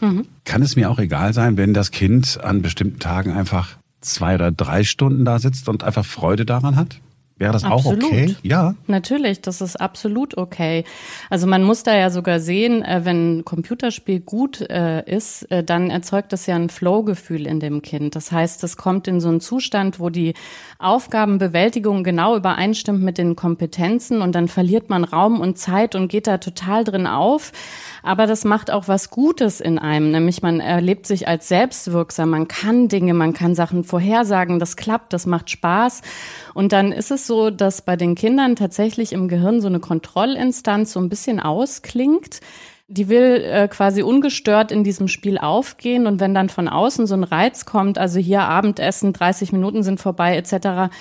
Mhm. 0.00 0.26
Kann 0.44 0.62
es 0.62 0.76
mir 0.76 0.90
auch 0.90 0.98
egal 0.98 1.32
sein, 1.32 1.56
wenn 1.56 1.72
das 1.72 1.90
Kind 1.90 2.38
an 2.42 2.62
bestimmten 2.62 2.98
Tagen 2.98 3.32
einfach 3.32 3.76
zwei 4.00 4.34
oder 4.34 4.52
drei 4.52 4.84
Stunden 4.84 5.24
da 5.24 5.38
sitzt 5.38 5.68
und 5.68 5.82
einfach 5.82 6.04
Freude 6.04 6.44
daran 6.44 6.76
hat? 6.76 7.00
Wäre 7.36 7.52
das 7.52 7.64
absolut. 7.64 8.04
auch 8.04 8.08
okay? 8.08 8.36
Ja. 8.42 8.74
Natürlich, 8.86 9.40
das 9.40 9.60
ist 9.60 9.80
absolut 9.80 10.36
okay. 10.36 10.84
Also 11.30 11.48
man 11.48 11.64
muss 11.64 11.82
da 11.82 11.96
ja 11.96 12.10
sogar 12.10 12.38
sehen, 12.38 12.84
äh, 12.84 13.00
wenn 13.04 13.38
ein 13.38 13.44
Computerspiel 13.44 14.20
gut 14.20 14.60
äh, 14.60 15.02
ist, 15.04 15.50
äh, 15.50 15.64
dann 15.64 15.90
erzeugt 15.90 16.32
das 16.32 16.46
ja 16.46 16.54
ein 16.54 16.68
Flow-Gefühl 16.68 17.48
in 17.48 17.58
dem 17.58 17.82
Kind. 17.82 18.14
Das 18.14 18.30
heißt, 18.30 18.62
es 18.62 18.76
kommt 18.76 19.08
in 19.08 19.18
so 19.18 19.28
einen 19.28 19.40
Zustand, 19.40 19.98
wo 19.98 20.10
die 20.10 20.34
Aufgabenbewältigung 20.78 22.04
genau 22.04 22.36
übereinstimmt 22.36 23.02
mit 23.02 23.18
den 23.18 23.34
Kompetenzen 23.34 24.22
und 24.22 24.36
dann 24.36 24.46
verliert 24.46 24.88
man 24.88 25.02
Raum 25.02 25.40
und 25.40 25.58
Zeit 25.58 25.96
und 25.96 26.06
geht 26.06 26.28
da 26.28 26.38
total 26.38 26.84
drin 26.84 27.08
auf. 27.08 27.50
Aber 28.04 28.26
das 28.26 28.44
macht 28.44 28.70
auch 28.70 28.86
was 28.86 29.10
Gutes 29.10 29.60
in 29.60 29.80
einem, 29.80 30.12
nämlich 30.12 30.42
man 30.42 30.60
erlebt 30.60 31.06
sich 31.06 31.26
als 31.26 31.48
selbstwirksam, 31.48 32.30
man 32.30 32.46
kann 32.46 32.86
Dinge, 32.86 33.14
man 33.14 33.32
kann 33.32 33.56
Sachen 33.56 33.82
vorhersagen, 33.82 34.60
das 34.60 34.76
klappt, 34.76 35.12
das 35.12 35.26
macht 35.26 35.50
Spaß. 35.50 36.02
Und 36.54 36.72
dann 36.72 36.92
ist 36.92 37.10
es 37.10 37.26
so, 37.26 37.50
dass 37.50 37.82
bei 37.82 37.96
den 37.96 38.14
Kindern 38.14 38.56
tatsächlich 38.56 39.12
im 39.12 39.28
Gehirn 39.28 39.60
so 39.60 39.66
eine 39.66 39.80
Kontrollinstanz 39.80 40.92
so 40.92 41.00
ein 41.00 41.08
bisschen 41.08 41.40
ausklingt. 41.40 42.40
Die 42.86 43.08
will 43.08 43.42
äh, 43.44 43.66
quasi 43.66 44.02
ungestört 44.02 44.70
in 44.70 44.84
diesem 44.84 45.08
Spiel 45.08 45.38
aufgehen 45.38 46.06
und 46.06 46.20
wenn 46.20 46.34
dann 46.34 46.50
von 46.50 46.68
außen 46.68 47.06
so 47.06 47.14
ein 47.14 47.24
Reiz 47.24 47.64
kommt, 47.64 47.98
also 47.98 48.18
hier 48.20 48.42
Abendessen, 48.42 49.12
30 49.14 49.52
Minuten 49.52 49.82
sind 49.82 50.00
vorbei 50.00 50.36
etc., 50.36 50.92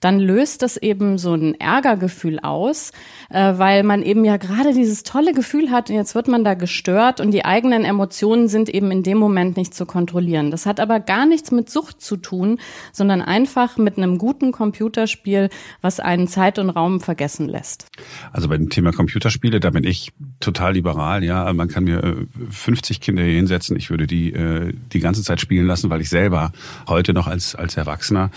dann 0.00 0.18
löst 0.18 0.62
das 0.62 0.76
eben 0.76 1.18
so 1.18 1.34
ein 1.34 1.54
Ärgergefühl 1.60 2.40
aus, 2.40 2.92
äh, 3.28 3.54
weil 3.56 3.82
man 3.82 4.02
eben 4.02 4.24
ja 4.24 4.38
gerade 4.38 4.72
dieses 4.72 5.02
tolle 5.02 5.32
Gefühl 5.32 5.70
hat 5.70 5.90
und 5.90 5.96
jetzt 5.96 6.14
wird 6.14 6.28
man 6.28 6.44
da 6.44 6.54
gestört 6.54 7.20
und 7.20 7.30
die 7.30 7.44
eigenen 7.44 7.84
Emotionen 7.84 8.48
sind 8.48 8.68
eben 8.68 8.90
in 8.90 9.02
dem 9.02 9.18
Moment 9.18 9.56
nicht 9.56 9.74
zu 9.74 9.86
kontrollieren. 9.86 10.50
Das 10.50 10.66
hat 10.66 10.80
aber 10.80 11.00
gar 11.00 11.26
nichts 11.26 11.50
mit 11.50 11.70
Sucht 11.70 12.00
zu 12.00 12.16
tun, 12.16 12.58
sondern 12.92 13.22
einfach 13.22 13.76
mit 13.76 13.98
einem 13.98 14.18
guten 14.18 14.52
Computerspiel, 14.52 15.50
was 15.82 16.00
einen 16.00 16.28
Zeit 16.28 16.58
und 16.58 16.70
Raum 16.70 17.00
vergessen 17.00 17.48
lässt. 17.48 17.86
Also 18.32 18.48
bei 18.48 18.56
dem 18.56 18.70
Thema 18.70 18.92
Computerspiele, 18.92 19.60
da 19.60 19.70
bin 19.70 19.84
ich 19.84 20.12
total 20.40 20.74
liberal. 20.74 21.22
Ja, 21.22 21.52
man 21.52 21.68
kann 21.68 21.84
mir 21.84 22.26
50 22.50 22.96
äh, 22.96 23.00
Kinder 23.00 23.22
hier 23.22 23.34
hinsetzen. 23.34 23.76
Ich 23.76 23.90
würde 23.90 24.06
die 24.06 24.32
äh, 24.32 24.72
die 24.92 25.00
ganze 25.00 25.22
Zeit 25.22 25.40
spielen 25.40 25.66
lassen, 25.66 25.90
weil 25.90 26.00
ich 26.00 26.08
selber 26.08 26.52
heute 26.88 27.12
noch 27.12 27.26
als 27.26 27.54
als 27.54 27.76
Erwachsener 27.76 28.30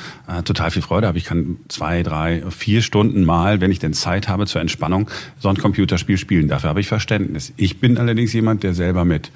total 0.46 0.72
viel 0.72 0.82
Freude 0.82 1.08
habe. 1.08 1.18
Ich 1.18 1.26
kann 1.26 1.58
zwei, 1.68 2.04
drei, 2.04 2.44
vier 2.50 2.82
Stunden 2.82 3.24
mal, 3.24 3.62
wenn 3.62 3.72
ich 3.72 3.80
denn 3.80 3.94
Zeit 3.94 4.28
habe 4.28 4.46
zur 4.46 4.62
Entspannung, 4.62 5.10
so 5.40 5.50
ein 5.50 5.58
Computerspiel 5.58 6.18
spielen. 6.18 6.48
Dafür 6.48 6.70
habe 6.70 6.80
ich 6.80 6.88
Verständnis. 6.88 7.54
Ich 7.58 7.80
bin 7.80 7.98
allerdings 7.98 8.34
jemand, 8.34 8.64
der 8.64 8.74
selber 8.74 9.06
mit 9.06 9.32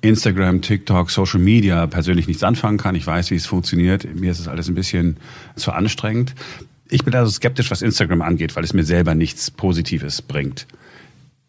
Instagram, 0.00 0.60
TikTok, 0.62 1.10
Social 1.10 1.40
Media 1.40 1.86
persönlich 1.86 2.28
nichts 2.28 2.42
anfangen 2.42 2.78
kann. 2.78 2.94
Ich 2.94 3.06
weiß, 3.06 3.30
wie 3.30 3.36
es 3.36 3.46
funktioniert. 3.46 4.06
Mir 4.14 4.30
ist 4.30 4.40
es 4.40 4.48
alles 4.48 4.68
ein 4.68 4.74
bisschen 4.74 5.16
zu 5.56 5.72
anstrengend. 5.72 6.34
Ich 6.88 7.04
bin 7.04 7.14
also 7.14 7.30
skeptisch, 7.30 7.70
was 7.70 7.82
Instagram 7.82 8.22
angeht, 8.22 8.54
weil 8.54 8.64
es 8.64 8.72
mir 8.72 8.84
selber 8.84 9.14
nichts 9.14 9.50
Positives 9.50 10.22
bringt. 10.22 10.66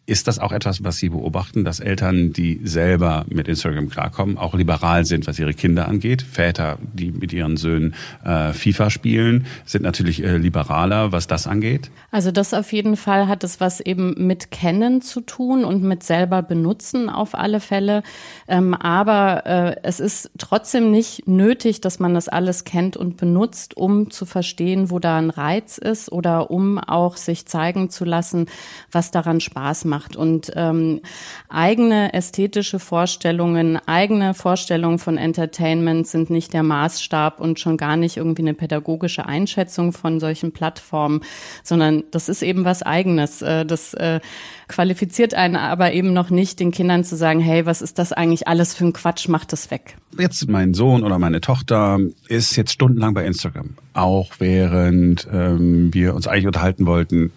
Ist 0.08 0.26
das 0.26 0.38
auch 0.38 0.52
etwas, 0.52 0.82
was 0.82 0.96
Sie 0.96 1.10
beobachten, 1.10 1.66
dass 1.66 1.80
Eltern, 1.80 2.32
die 2.32 2.62
selber 2.64 3.26
mit 3.28 3.46
Instagram 3.46 3.90
klarkommen, 3.90 4.38
auch 4.38 4.54
liberal 4.54 5.04
sind, 5.04 5.26
was 5.26 5.38
ihre 5.38 5.52
Kinder 5.52 5.86
angeht? 5.86 6.22
Väter, 6.22 6.78
die 6.80 7.12
mit 7.12 7.34
ihren 7.34 7.58
Söhnen 7.58 7.94
äh, 8.24 8.54
FIFA 8.54 8.88
spielen, 8.88 9.44
sind 9.66 9.82
natürlich 9.82 10.24
äh, 10.24 10.38
liberaler, 10.38 11.12
was 11.12 11.26
das 11.26 11.46
angeht? 11.46 11.90
Also 12.10 12.30
das 12.30 12.54
auf 12.54 12.72
jeden 12.72 12.96
Fall 12.96 13.28
hat 13.28 13.44
es 13.44 13.60
was 13.60 13.80
eben 13.80 14.14
mit 14.26 14.50
Kennen 14.50 15.02
zu 15.02 15.20
tun 15.20 15.62
und 15.62 15.82
mit 15.82 16.02
selber 16.02 16.40
benutzen 16.40 17.10
auf 17.10 17.34
alle 17.34 17.60
Fälle. 17.60 18.02
Ähm, 18.48 18.72
aber 18.72 19.44
äh, 19.44 19.76
es 19.82 20.00
ist 20.00 20.30
trotzdem 20.38 20.90
nicht 20.90 21.28
nötig, 21.28 21.82
dass 21.82 21.98
man 21.98 22.14
das 22.14 22.30
alles 22.30 22.64
kennt 22.64 22.96
und 22.96 23.18
benutzt, 23.18 23.76
um 23.76 24.10
zu 24.10 24.24
verstehen, 24.24 24.90
wo 24.90 25.00
da 25.00 25.18
ein 25.18 25.28
Reiz 25.28 25.76
ist 25.76 26.10
oder 26.10 26.50
um 26.50 26.78
auch 26.78 27.18
sich 27.18 27.44
zeigen 27.44 27.90
zu 27.90 28.06
lassen, 28.06 28.46
was 28.90 29.10
daran 29.10 29.40
Spaß 29.40 29.84
macht 29.84 29.97
macht. 29.98 30.16
Und 30.16 30.52
ähm, 30.54 31.00
eigene 31.48 32.14
ästhetische 32.14 32.78
Vorstellungen, 32.78 33.78
eigene 33.86 34.34
Vorstellungen 34.34 34.98
von 34.98 35.18
Entertainment 35.18 36.06
sind 36.06 36.30
nicht 36.30 36.52
der 36.52 36.62
Maßstab 36.62 37.40
und 37.40 37.58
schon 37.58 37.76
gar 37.76 37.96
nicht 37.96 38.16
irgendwie 38.16 38.42
eine 38.42 38.54
pädagogische 38.54 39.26
Einschätzung 39.26 39.92
von 39.92 40.20
solchen 40.20 40.52
Plattformen, 40.52 41.22
sondern 41.64 42.04
das 42.10 42.28
ist 42.28 42.42
eben 42.42 42.64
was 42.64 42.82
Eigenes. 42.82 43.42
Äh, 43.42 43.66
das 43.66 43.94
äh, 43.94 44.20
qualifiziert 44.68 45.34
einen 45.34 45.56
aber 45.56 45.92
eben 45.92 46.12
noch 46.12 46.30
nicht, 46.30 46.60
den 46.60 46.70
Kindern 46.70 47.02
zu 47.02 47.16
sagen, 47.16 47.40
hey, 47.40 47.66
was 47.66 47.82
ist 47.82 47.98
das 47.98 48.12
eigentlich 48.12 48.46
alles 48.46 48.74
für 48.74 48.84
ein 48.84 48.92
Quatsch, 48.92 49.28
mach 49.28 49.44
das 49.44 49.70
weg. 49.70 49.96
Jetzt 50.18 50.48
mein 50.48 50.74
Sohn 50.74 51.02
oder 51.02 51.18
meine 51.18 51.40
Tochter 51.40 51.98
ist 52.28 52.56
jetzt 52.56 52.72
stundenlang 52.72 53.14
bei 53.14 53.24
Instagram. 53.24 53.70
Auch 53.94 54.32
während 54.38 55.26
ähm, 55.32 55.92
wir 55.92 56.14
uns 56.14 56.26
eigentlich 56.26 56.46
unterhalten 56.46 56.86
wollten, 56.86 57.32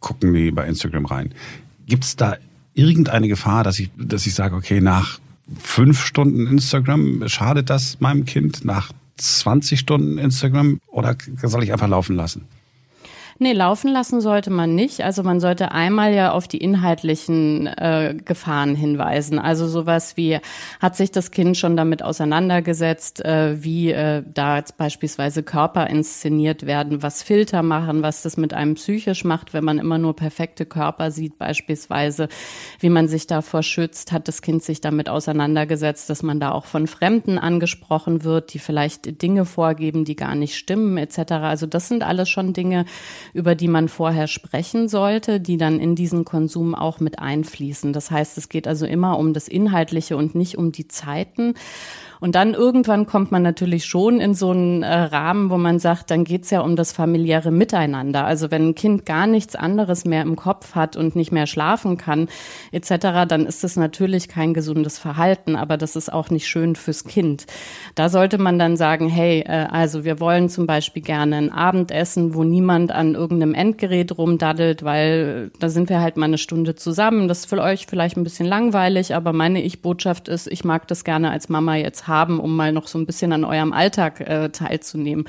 gucken 0.00 0.32
die 0.32 0.50
bei 0.50 0.66
Instagram 0.66 1.06
rein. 1.06 1.34
Gibt 1.88 2.04
es 2.04 2.16
da 2.16 2.36
irgendeine 2.74 3.28
Gefahr, 3.28 3.64
dass 3.64 3.78
ich, 3.78 3.90
dass 3.96 4.26
ich 4.26 4.34
sage, 4.34 4.54
okay, 4.54 4.80
nach 4.80 5.18
fünf 5.58 6.04
Stunden 6.04 6.46
Instagram 6.46 7.26
schadet 7.28 7.70
das 7.70 8.00
meinem 8.00 8.24
Kind? 8.24 8.64
Nach 8.64 8.92
20 9.16 9.80
Stunden 9.80 10.18
Instagram 10.18 10.80
oder 10.86 11.16
soll 11.42 11.64
ich 11.64 11.72
einfach 11.72 11.88
laufen 11.88 12.14
lassen? 12.14 12.46
Nee, 13.40 13.52
laufen 13.52 13.92
lassen 13.92 14.20
sollte 14.20 14.50
man 14.50 14.74
nicht. 14.74 15.04
Also 15.04 15.22
man 15.22 15.38
sollte 15.38 15.70
einmal 15.70 16.12
ja 16.12 16.32
auf 16.32 16.48
die 16.48 16.58
inhaltlichen 16.58 17.68
äh, 17.68 18.16
Gefahren 18.24 18.74
hinweisen. 18.74 19.38
Also 19.38 19.68
sowas 19.68 20.16
wie, 20.16 20.40
hat 20.80 20.96
sich 20.96 21.12
das 21.12 21.30
Kind 21.30 21.56
schon 21.56 21.76
damit 21.76 22.02
auseinandergesetzt, 22.02 23.24
äh, 23.24 23.62
wie 23.62 23.92
äh, 23.92 24.24
da 24.34 24.56
jetzt 24.56 24.76
beispielsweise 24.76 25.44
Körper 25.44 25.86
inszeniert 25.86 26.66
werden, 26.66 27.00
was 27.04 27.22
Filter 27.22 27.62
machen, 27.62 28.02
was 28.02 28.22
das 28.22 28.36
mit 28.38 28.54
einem 28.54 28.74
psychisch 28.74 29.22
macht, 29.22 29.54
wenn 29.54 29.62
man 29.62 29.78
immer 29.78 29.98
nur 29.98 30.16
perfekte 30.16 30.66
Körper 30.66 31.12
sieht 31.12 31.38
beispielsweise, 31.38 32.26
wie 32.80 32.90
man 32.90 33.06
sich 33.06 33.28
davor 33.28 33.62
schützt, 33.62 34.10
hat 34.10 34.26
das 34.26 34.42
Kind 34.42 34.64
sich 34.64 34.80
damit 34.80 35.08
auseinandergesetzt, 35.08 36.10
dass 36.10 36.24
man 36.24 36.40
da 36.40 36.50
auch 36.50 36.64
von 36.64 36.88
Fremden 36.88 37.38
angesprochen 37.38 38.24
wird, 38.24 38.52
die 38.52 38.58
vielleicht 38.58 39.22
Dinge 39.22 39.44
vorgeben, 39.44 40.04
die 40.04 40.16
gar 40.16 40.34
nicht 40.34 40.56
stimmen 40.56 40.96
etc. 40.96 41.34
Also 41.34 41.66
das 41.66 41.86
sind 41.86 42.02
alles 42.02 42.28
schon 42.28 42.52
Dinge, 42.52 42.84
über 43.32 43.54
die 43.54 43.68
man 43.68 43.88
vorher 43.88 44.26
sprechen 44.26 44.88
sollte, 44.88 45.40
die 45.40 45.56
dann 45.56 45.80
in 45.80 45.94
diesen 45.94 46.24
Konsum 46.24 46.74
auch 46.74 47.00
mit 47.00 47.18
einfließen. 47.18 47.92
Das 47.92 48.10
heißt, 48.10 48.38
es 48.38 48.48
geht 48.48 48.66
also 48.66 48.86
immer 48.86 49.18
um 49.18 49.34
das 49.34 49.48
Inhaltliche 49.48 50.16
und 50.16 50.34
nicht 50.34 50.56
um 50.58 50.72
die 50.72 50.88
Zeiten. 50.88 51.54
Und 52.20 52.34
dann 52.34 52.54
irgendwann 52.54 53.06
kommt 53.06 53.30
man 53.30 53.42
natürlich 53.42 53.84
schon 53.84 54.20
in 54.20 54.34
so 54.34 54.50
einen 54.50 54.82
äh, 54.82 54.92
Rahmen, 54.92 55.50
wo 55.50 55.58
man 55.58 55.78
sagt, 55.78 56.10
dann 56.10 56.24
geht's 56.24 56.50
ja 56.50 56.60
um 56.60 56.74
das 56.74 56.92
familiäre 56.92 57.50
Miteinander. 57.50 58.24
Also 58.24 58.50
wenn 58.50 58.68
ein 58.68 58.74
Kind 58.74 59.06
gar 59.06 59.26
nichts 59.26 59.54
anderes 59.54 60.04
mehr 60.04 60.22
im 60.22 60.34
Kopf 60.34 60.74
hat 60.74 60.96
und 60.96 61.14
nicht 61.14 61.30
mehr 61.30 61.46
schlafen 61.46 61.96
kann, 61.96 62.28
etc., 62.72 63.26
dann 63.28 63.46
ist 63.46 63.62
das 63.62 63.76
natürlich 63.76 64.28
kein 64.28 64.52
gesundes 64.52 64.98
Verhalten, 64.98 65.54
aber 65.54 65.76
das 65.76 65.94
ist 65.94 66.12
auch 66.12 66.30
nicht 66.30 66.48
schön 66.48 66.74
fürs 66.74 67.04
Kind. 67.04 67.46
Da 67.94 68.08
sollte 68.08 68.38
man 68.38 68.58
dann 68.58 68.76
sagen, 68.76 69.08
hey, 69.08 69.44
äh, 69.46 69.66
also 69.70 70.04
wir 70.04 70.18
wollen 70.18 70.48
zum 70.48 70.66
Beispiel 70.66 71.02
gerne 71.02 71.36
ein 71.36 71.52
Abendessen, 71.52 72.34
wo 72.34 72.42
niemand 72.42 72.90
an 72.90 73.14
irgendeinem 73.14 73.54
Endgerät 73.54 74.16
rumdaddelt, 74.16 74.82
weil 74.82 75.50
da 75.60 75.68
sind 75.68 75.88
wir 75.88 76.00
halt 76.00 76.16
mal 76.16 76.26
eine 76.26 76.38
Stunde 76.38 76.74
zusammen. 76.74 77.28
Das 77.28 77.40
ist 77.40 77.46
für 77.46 77.62
euch 77.62 77.86
vielleicht 77.86 78.16
ein 78.16 78.24
bisschen 78.24 78.46
langweilig, 78.46 79.14
aber 79.14 79.32
meine 79.32 79.62
Ich-Botschaft 79.62 80.28
ist, 80.28 80.48
ich 80.48 80.64
mag 80.64 80.88
das 80.88 81.04
gerne 81.04 81.30
als 81.30 81.48
Mama 81.48 81.76
jetzt 81.76 82.07
haben, 82.08 82.40
um 82.40 82.56
mal 82.56 82.72
noch 82.72 82.86
so 82.86 82.98
ein 82.98 83.06
bisschen 83.06 83.32
an 83.32 83.44
eurem 83.44 83.72
Alltag 83.72 84.20
äh, 84.20 84.48
teilzunehmen. 84.48 85.26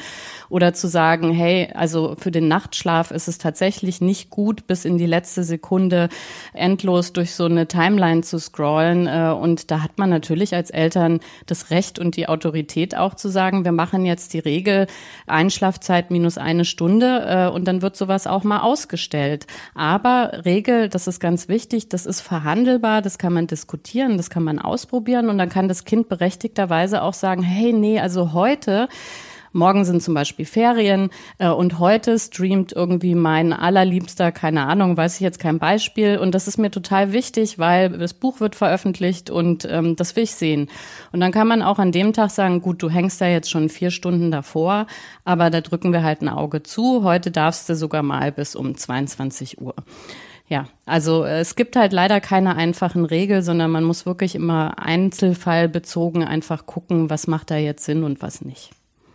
Oder 0.50 0.74
zu 0.74 0.88
sagen, 0.88 1.32
hey, 1.32 1.70
also 1.74 2.16
für 2.18 2.32
den 2.32 2.48
Nachtschlaf 2.48 3.12
ist 3.12 3.28
es 3.28 3.38
tatsächlich 3.38 4.02
nicht 4.02 4.30
gut, 4.30 4.68
bis 4.68 4.86
in 4.86 4.98
die 4.98 5.06
letzte 5.06 5.44
Sekunde 5.44 6.10
endlos 6.54 7.14
durch 7.14 7.36
so 7.36 7.46
eine 7.46 7.68
Timeline 7.68 8.22
zu 8.22 8.40
scrollen. 8.40 9.08
Äh, 9.08 9.34
und 9.40 9.72
da 9.72 9.84
hat 9.84 9.98
man 9.98 10.10
natürlich 10.10 10.56
als 10.56 10.70
Eltern 10.70 11.20
das 11.46 11.70
Recht 11.70 12.00
und 12.00 12.16
die 12.16 12.28
Autorität 12.28 12.96
auch 12.96 13.16
zu 13.16 13.30
sagen, 13.30 13.66
wir 13.66 13.72
machen 13.72 14.06
jetzt 14.06 14.34
die 14.34 14.40
Regel 14.40 14.88
Einschlafzeit 15.28 16.12
minus 16.12 16.38
eine 16.38 16.66
Stunde 16.66 17.26
äh, 17.28 17.48
und 17.54 17.68
dann 17.68 17.82
wird 17.82 17.96
sowas 17.96 18.28
auch 18.28 18.44
mal 18.44 18.60
ausgestellt. 18.60 19.46
Aber 19.76 20.46
Regel, 20.46 20.90
das 20.90 21.08
ist 21.08 21.20
ganz 21.20 21.48
wichtig, 21.48 21.90
das 21.90 22.06
ist 22.06 22.22
verhandelbar, 22.22 23.02
das 23.02 23.18
kann 23.18 23.34
man 23.34 23.48
diskutieren, 23.48 24.18
das 24.18 24.30
kann 24.30 24.44
man 24.44 24.60
ausprobieren 24.60 25.30
und 25.30 25.38
dann 25.38 25.50
kann 25.50 25.68
das 25.68 25.86
Kind 25.86 26.10
berechtigter 26.10 26.69
möglicherweise 26.70 27.02
auch 27.02 27.14
sagen, 27.14 27.42
hey, 27.42 27.74
nee, 27.74 28.00
also 28.00 28.34
heute 28.34 28.88
Morgen 29.52 29.84
sind 29.84 30.04
zum 30.04 30.14
Beispiel 30.14 30.46
Ferien 30.46 31.10
äh, 31.40 31.48
und 31.50 31.80
heute 31.80 32.20
streamt 32.20 32.72
irgendwie 32.72 33.16
mein 33.16 33.52
allerliebster, 33.52 34.32
keine 34.32 34.68
Ahnung, 34.68 34.96
weiß 34.96 35.16
ich 35.16 35.22
jetzt 35.22 35.40
kein 35.40 35.58
Beispiel. 35.58 36.20
Und 36.20 36.36
das 36.36 36.48
ist 36.48 36.60
mir 36.60 36.70
total 36.70 37.14
wichtig, 37.14 37.58
weil 37.58 37.90
das 37.90 38.14
Buch 38.14 38.42
wird 38.42 38.56
veröffentlicht 38.56 39.32
und 39.32 39.66
ähm, 39.66 39.96
das 39.96 40.16
will 40.16 40.26
ich 40.26 40.36
sehen. 40.36 40.70
Und 41.12 41.20
dann 41.20 41.32
kann 41.32 41.48
man 41.48 41.64
auch 41.64 41.80
an 41.80 41.92
dem 41.92 42.14
Tag 42.14 42.30
sagen, 42.30 42.62
gut, 42.62 42.84
du 42.84 42.92
hängst 42.92 43.20
da 43.22 43.26
jetzt 43.26 43.50
schon 43.50 43.70
vier 43.70 43.90
Stunden 43.90 44.30
davor, 44.30 44.86
aber 45.26 45.50
da 45.50 45.62
drücken 45.62 45.94
wir 45.94 46.04
halt 46.04 46.22
ein 46.22 46.30
Auge 46.30 46.62
zu. 46.62 47.04
Heute 47.04 47.32
darfst 47.32 47.68
du 47.70 47.76
sogar 47.76 48.04
mal 48.04 48.32
bis 48.32 48.56
um 48.56 48.78
22 48.78 49.60
Uhr. 49.60 49.74
Ja, 50.50 50.66
also 50.88 51.24
äh, 51.24 51.40
es 51.40 51.56
gibt 51.56 51.76
halt 51.76 51.94
leider 51.94 52.20
keine 52.20 52.56
einfachen 52.56 53.06
Regeln, 53.06 53.44
sondern 53.44 53.70
man 53.70 53.84
muss 53.84 54.08
wirklich 54.08 54.34
immer 54.34 54.80
einzelfallbezogen 54.80 56.24
einfach 56.24 56.66
gucken, 56.66 57.12
was 57.12 57.28
macht 57.28 57.52
da 57.52 57.58
jetzt 57.58 57.86
Sinn 57.86 58.04
und 58.04 58.24
was 58.24 58.42
nicht. 58.42 58.72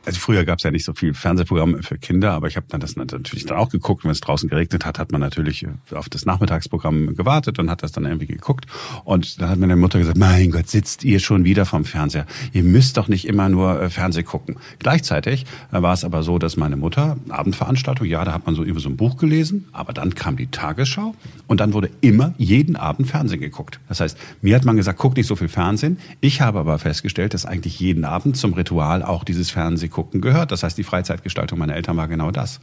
Also 0.07 0.21
früher 0.21 0.45
gab 0.45 0.59
es 0.59 0.65
ja 0.65 0.71
nicht 0.71 0.85
so 0.85 0.93
viel 0.93 1.15
Fernsehprogramme 1.15 1.83
für 1.83 1.99
Kinder, 1.99 2.33
aber 2.33 2.47
ich 2.49 2.57
habe 2.57 2.67
dann 2.69 2.81
das 2.81 2.97
natürlich 2.97 3.47
dann 3.47 3.57
auch 3.57 3.71
geguckt. 3.71 4.05
Wenn 4.05 4.11
es 4.11 4.21
draußen 4.21 4.49
geregnet 4.49 4.85
hat, 4.85 4.99
hat 4.99 5.13
man 5.13 5.21
natürlich 5.21 5.67
auf 5.93 6.09
das 6.09 6.27
Nachmittagsprogramm 6.27 7.17
gewartet 7.17 7.59
und 7.59 7.71
hat 7.71 7.83
das 7.83 7.93
dann 7.93 8.05
irgendwie 8.05 8.27
geguckt. 8.27 8.67
Und 9.05 9.41
dann 9.41 9.49
hat 9.49 9.59
meine 9.59 9.77
Mutter 9.77 9.99
gesagt, 9.99 10.19
mein 10.19 10.51
Gott, 10.51 10.69
sitzt 10.69 11.05
ihr 11.05 11.21
schon 11.21 11.45
wieder 11.45 11.65
vom 11.65 11.85
Fernseher? 11.85 12.27
Ihr 12.53 12.63
müsst 12.63 12.97
doch 12.99 13.09
nicht 13.09 13.27
immer 13.27 13.49
nur 13.49 13.81
äh, 13.81 13.91
Fernseh 13.91 14.23
gucken. 14.23 14.57
Gleichzeitig 14.79 15.47
äh, 15.73 15.81
war 15.81 15.95
es 15.95 16.05
aber 16.05 16.23
so, 16.23 16.39
dass 16.39 16.57
meine 16.57 16.77
Mutter, 16.77 17.17
Abendveranstaltung, 17.31 18.07
ja, 18.07 18.25
da 18.25 18.33
hat 18.33 18.45
man 18.45 18.55
so 18.55 18.63
über 18.63 18.81
so 18.81 18.91
ein 18.91 18.97
Buch 18.97 19.17
gelesen, 19.17 19.67
aber 19.73 19.93
dann 19.95 20.15
kam 20.15 20.37
die 20.37 20.49
Tagesschau 20.49 21.15
und 21.47 21.61
dann 21.61 21.73
wurde 21.73 21.91
immer 22.03 22.35
jeden 22.37 22.77
Abend 22.77 23.09
Fernsehen 23.09 23.41
geguckt. 23.41 23.81
Das 23.89 24.01
heißt, 24.01 24.19
mir 24.43 24.55
hat 24.55 24.65
man 24.65 24.77
gesagt, 24.77 24.99
guck 24.99 25.17
nicht 25.17 25.27
so 25.27 25.37
viel 25.37 25.49
Fernsehen. 25.49 25.99
Ich 26.21 26.41
habe 26.43 26.59
aber 26.59 26.79
festgestellt, 26.79 27.33
dass 27.33 27.47
eigentlich 27.47 27.81
jeden 27.81 28.05
Abend 28.05 28.37
zum 28.37 28.53
Ritual 28.53 29.03
auch 29.03 29.25
dieses 29.25 29.51
Fernsehen 29.51 29.91
gucken 29.95 30.21
gehört. 30.21 30.51
Das 30.51 30.63
heißt, 30.63 30.77
die 30.77 30.83
Freizeitgestaltung 30.83 31.59
meiner 31.59 31.75
Eltern 31.75 31.97
war 31.97 32.09
genau 32.09 32.31
das. 32.31 32.61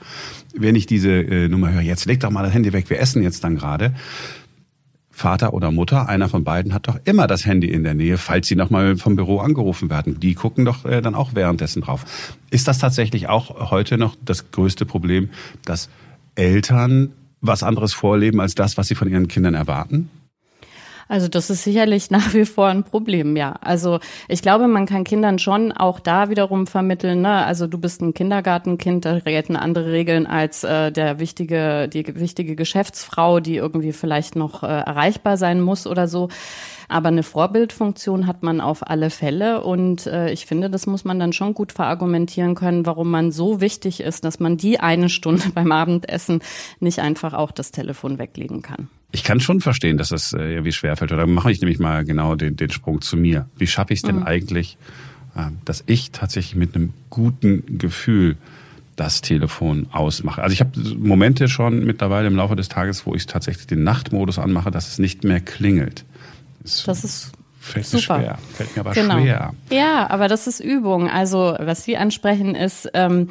Wenn 0.53 0.75
ich 0.75 0.85
diese 0.85 1.11
äh, 1.11 1.47
Nummer 1.47 1.71
höre, 1.71 1.81
jetzt 1.81 2.05
leg 2.05 2.19
doch 2.19 2.29
mal 2.29 2.43
das 2.43 2.53
Handy 2.53 2.73
weg, 2.73 2.89
wir 2.89 2.99
essen 2.99 3.23
jetzt 3.23 3.43
dann 3.43 3.55
gerade. 3.55 3.95
Vater 5.09 5.53
oder 5.53 5.71
Mutter, 5.71 6.09
einer 6.09 6.29
von 6.29 6.43
beiden 6.43 6.73
hat 6.73 6.87
doch 6.87 6.99
immer 7.05 7.27
das 7.27 7.45
Handy 7.45 7.67
in 7.67 7.83
der 7.83 7.93
Nähe, 7.93 8.17
falls 8.17 8.47
sie 8.47 8.55
nochmal 8.55 8.97
vom 8.97 9.15
Büro 9.15 9.39
angerufen 9.39 9.89
werden. 9.89 10.19
Die 10.19 10.35
gucken 10.35 10.65
doch 10.65 10.85
äh, 10.85 11.01
dann 11.01 11.15
auch 11.15 11.35
währenddessen 11.35 11.81
drauf. 11.81 12.05
Ist 12.49 12.67
das 12.67 12.79
tatsächlich 12.79 13.29
auch 13.29 13.71
heute 13.71 13.97
noch 13.97 14.15
das 14.23 14.51
größte 14.51 14.85
Problem, 14.85 15.29
dass 15.65 15.89
Eltern 16.35 17.11
was 17.39 17.63
anderes 17.63 17.93
vorleben 17.93 18.39
als 18.39 18.55
das, 18.55 18.77
was 18.77 18.87
sie 18.87 18.95
von 18.95 19.09
ihren 19.09 19.27
Kindern 19.27 19.53
erwarten? 19.53 20.09
Also 21.11 21.27
das 21.27 21.49
ist 21.49 21.65
sicherlich 21.65 22.09
nach 22.09 22.33
wie 22.33 22.45
vor 22.45 22.67
ein 22.67 22.85
Problem, 22.85 23.35
ja. 23.35 23.55
Also 23.59 23.99
ich 24.29 24.41
glaube, 24.41 24.69
man 24.69 24.85
kann 24.85 25.03
Kindern 25.03 25.39
schon 25.39 25.73
auch 25.73 25.99
da 25.99 26.29
wiederum 26.29 26.67
vermitteln, 26.67 27.21
ne? 27.21 27.45
also 27.45 27.67
du 27.67 27.77
bist 27.77 28.01
ein 28.01 28.13
Kindergartenkind, 28.13 29.03
da 29.03 29.19
gelten 29.19 29.57
andere 29.57 29.91
Regeln 29.91 30.25
als 30.25 30.63
äh, 30.63 30.89
der 30.89 31.19
wichtige, 31.19 31.89
die 31.89 32.07
wichtige 32.15 32.55
Geschäftsfrau, 32.55 33.41
die 33.41 33.57
irgendwie 33.57 33.91
vielleicht 33.91 34.37
noch 34.37 34.63
äh, 34.63 34.67
erreichbar 34.67 35.35
sein 35.35 35.59
muss 35.59 35.85
oder 35.85 36.07
so. 36.07 36.29
Aber 36.87 37.09
eine 37.09 37.23
Vorbildfunktion 37.23 38.25
hat 38.25 38.41
man 38.41 38.61
auf 38.61 38.89
alle 38.89 39.09
Fälle 39.09 39.65
und 39.65 40.07
äh, 40.07 40.31
ich 40.31 40.45
finde, 40.45 40.69
das 40.69 40.87
muss 40.87 41.03
man 41.03 41.19
dann 41.19 41.33
schon 41.33 41.53
gut 41.53 41.73
verargumentieren 41.73 42.55
können, 42.55 42.85
warum 42.85 43.11
man 43.11 43.33
so 43.33 43.59
wichtig 43.59 43.99
ist, 43.99 44.23
dass 44.23 44.39
man 44.39 44.55
die 44.55 44.79
eine 44.79 45.09
Stunde 45.09 45.49
beim 45.53 45.73
Abendessen 45.73 46.39
nicht 46.79 46.99
einfach 46.99 47.33
auch 47.33 47.51
das 47.51 47.71
Telefon 47.71 48.17
weglegen 48.17 48.61
kann. 48.61 48.87
Ich 49.11 49.23
kann 49.23 49.39
schon 49.39 49.61
verstehen, 49.61 49.97
dass 49.97 50.09
das 50.09 50.33
äh, 50.33 50.53
irgendwie 50.53 50.71
schwerfällt. 50.71 51.11
Oder 51.11 51.27
mache 51.27 51.51
ich 51.51 51.61
nämlich 51.61 51.79
mal 51.79 52.05
genau 52.05 52.35
den, 52.35 52.55
den 52.55 52.69
Sprung 52.69 53.01
zu 53.01 53.17
mir. 53.17 53.49
Wie 53.57 53.67
schaffe 53.67 53.93
ich 53.93 53.99
es 53.99 54.03
denn 54.03 54.17
mhm. 54.17 54.23
eigentlich, 54.23 54.77
äh, 55.35 55.47
dass 55.65 55.83
ich 55.87 56.11
tatsächlich 56.11 56.55
mit 56.55 56.75
einem 56.75 56.93
guten 57.09 57.77
Gefühl 57.77 58.37
das 58.95 59.21
Telefon 59.21 59.87
ausmache. 59.91 60.43
Also 60.43 60.53
ich 60.53 60.59
habe 60.59 60.79
Momente 60.97 61.47
schon 61.47 61.85
mittlerweile 61.85 62.27
im 62.27 62.35
Laufe 62.35 62.55
des 62.55 62.69
Tages, 62.69 63.05
wo 63.05 63.15
ich 63.15 63.25
tatsächlich 63.25 63.65
den 63.65 63.83
Nachtmodus 63.83 64.37
anmache, 64.37 64.69
dass 64.69 64.89
es 64.89 64.99
nicht 64.99 65.23
mehr 65.23 65.39
klingelt. 65.39 66.05
Das, 66.61 66.83
das 66.83 67.03
ist 67.03 67.31
fällt 67.59 67.85
super. 67.85 68.17
mir 68.17 68.23
schwer. 68.23 68.37
Fällt 68.53 68.75
mir 68.75 68.81
aber 68.81 68.93
genau. 68.93 69.19
schwer. 69.19 69.53
Ja, 69.69 70.09
aber 70.09 70.27
das 70.27 70.47
ist 70.47 70.59
Übung. 70.59 71.09
Also 71.09 71.55
was 71.59 71.83
Sie 71.83 71.97
ansprechen 71.97 72.55
ist, 72.55 72.89
ähm, 72.93 73.29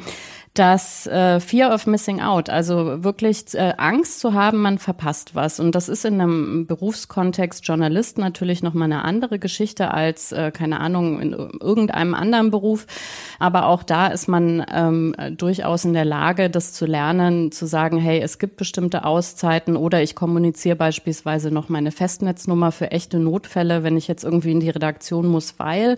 das 0.53 1.07
äh, 1.07 1.39
Fear 1.39 1.73
of 1.73 1.87
Missing 1.87 2.19
Out, 2.19 2.49
also 2.49 3.05
wirklich 3.05 3.53
äh, 3.53 3.73
Angst 3.77 4.19
zu 4.19 4.33
haben, 4.33 4.57
man 4.57 4.79
verpasst 4.79 5.33
was. 5.33 5.61
Und 5.61 5.75
das 5.75 5.87
ist 5.87 6.03
in 6.03 6.19
einem 6.19 6.67
Berufskontext 6.67 7.65
Journalist 7.65 8.17
natürlich 8.17 8.61
nochmal 8.61 8.91
eine 8.91 9.05
andere 9.05 9.39
Geschichte 9.39 9.93
als, 9.93 10.33
äh, 10.33 10.51
keine 10.51 10.81
Ahnung, 10.81 11.21
in 11.21 11.31
irgendeinem 11.31 12.13
anderen 12.13 12.51
Beruf. 12.51 12.85
Aber 13.39 13.67
auch 13.67 13.83
da 13.83 14.07
ist 14.07 14.27
man 14.27 14.65
ähm, 14.73 15.15
durchaus 15.37 15.85
in 15.85 15.93
der 15.93 16.05
Lage, 16.05 16.49
das 16.49 16.73
zu 16.73 16.85
lernen, 16.85 17.53
zu 17.53 17.65
sagen, 17.65 17.97
hey, 17.97 18.19
es 18.19 18.37
gibt 18.37 18.57
bestimmte 18.57 19.05
Auszeiten 19.05 19.77
oder 19.77 20.03
ich 20.03 20.15
kommuniziere 20.15 20.75
beispielsweise 20.75 21.49
noch 21.49 21.69
meine 21.69 21.93
Festnetznummer 21.93 22.73
für 22.73 22.91
echte 22.91 23.19
Notfälle, 23.19 23.83
wenn 23.83 23.95
ich 23.95 24.09
jetzt 24.09 24.25
irgendwie 24.25 24.51
in 24.51 24.59
die 24.59 24.69
Redaktion 24.69 25.27
muss, 25.27 25.55
weil 25.59 25.95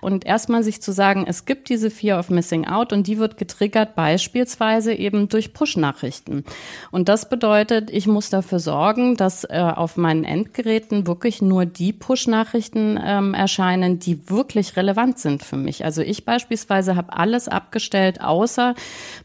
und 0.00 0.24
erstmal 0.26 0.62
sich 0.62 0.82
zu 0.82 0.92
sagen, 0.92 1.24
es 1.26 1.44
gibt 1.44 1.68
diese 1.68 1.90
Fear 1.90 2.18
of 2.18 2.30
Missing 2.30 2.66
Out 2.66 2.92
und 2.92 3.06
die 3.06 3.18
wird 3.18 3.36
getriggert 3.36 3.94
beispielsweise 3.94 4.92
eben 4.92 5.28
durch 5.28 5.52
Push-Nachrichten. 5.52 6.44
Und 6.90 7.08
das 7.08 7.28
bedeutet, 7.28 7.90
ich 7.90 8.06
muss 8.06 8.30
dafür 8.30 8.58
sorgen, 8.58 9.16
dass 9.16 9.44
äh, 9.44 9.58
auf 9.58 9.96
meinen 9.96 10.24
Endgeräten 10.24 11.06
wirklich 11.06 11.42
nur 11.42 11.66
die 11.66 11.92
Push-Nachrichten 11.92 12.98
ähm, 13.02 13.34
erscheinen, 13.34 13.98
die 13.98 14.28
wirklich 14.30 14.76
relevant 14.76 15.18
sind 15.18 15.42
für 15.42 15.56
mich. 15.56 15.84
Also 15.84 16.02
ich 16.02 16.24
beispielsweise 16.24 16.96
habe 16.96 17.12
alles 17.12 17.48
abgestellt, 17.48 18.20
außer 18.20 18.74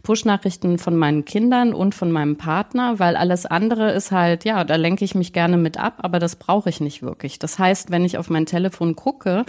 Push-Nachrichten 0.04 0.78
von 0.78 0.96
meinen 0.96 1.26
Kindern 1.26 1.74
und 1.74 1.96
von 1.96 2.12
meinem 2.12 2.38
Partner, 2.38 3.00
weil 3.00 3.16
alles 3.16 3.46
andere 3.46 3.92
ist 3.92 4.12
halt, 4.12 4.46
ja, 4.46 4.64
da 4.64 4.76
lenke 4.76 5.06
ich 5.06 5.16
mich 5.16 5.34
gerne 5.34 5.58
mit 5.58 5.78
ab, 5.78 6.00
aber 6.00 6.20
das 6.20 6.36
brauche 6.36 6.70
ich 6.70 6.82
nicht 6.82 7.02
wirklich. 7.02 7.40
Das 7.40 7.60
heißt, 7.60 7.92
wenn 7.92 8.06
ich 8.06 8.18
auf 8.18 8.30
mein 8.30 8.46
Telefon 8.46 8.96
gucke, 8.96 9.46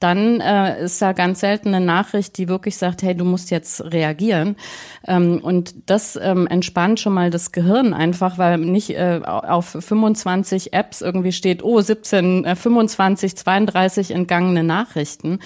dann 0.00 0.40
äh, 0.40 0.61
ist 0.66 1.00
da 1.02 1.12
ganz 1.12 1.40
selten 1.40 1.74
eine 1.74 1.84
Nachricht, 1.84 2.38
die 2.38 2.48
wirklich 2.48 2.76
sagt, 2.76 3.02
hey, 3.02 3.14
du 3.14 3.24
musst 3.24 3.50
jetzt 3.50 3.84
reagieren. 3.84 4.56
Ähm, 5.06 5.40
und 5.42 5.74
das 5.86 6.18
ähm, 6.20 6.46
entspannt 6.46 7.00
schon 7.00 7.14
mal 7.14 7.30
das 7.30 7.52
Gehirn 7.52 7.94
einfach, 7.94 8.38
weil 8.38 8.58
nicht 8.58 8.90
äh, 8.90 9.20
auf 9.24 9.76
25 9.78 10.72
Apps 10.72 11.00
irgendwie 11.00 11.32
steht, 11.32 11.62
oh, 11.62 11.80
17, 11.80 12.44
äh, 12.44 12.56
25, 12.56 13.36
32 13.36 14.10
entgangene 14.12 14.62
Nachrichten. 14.62 15.40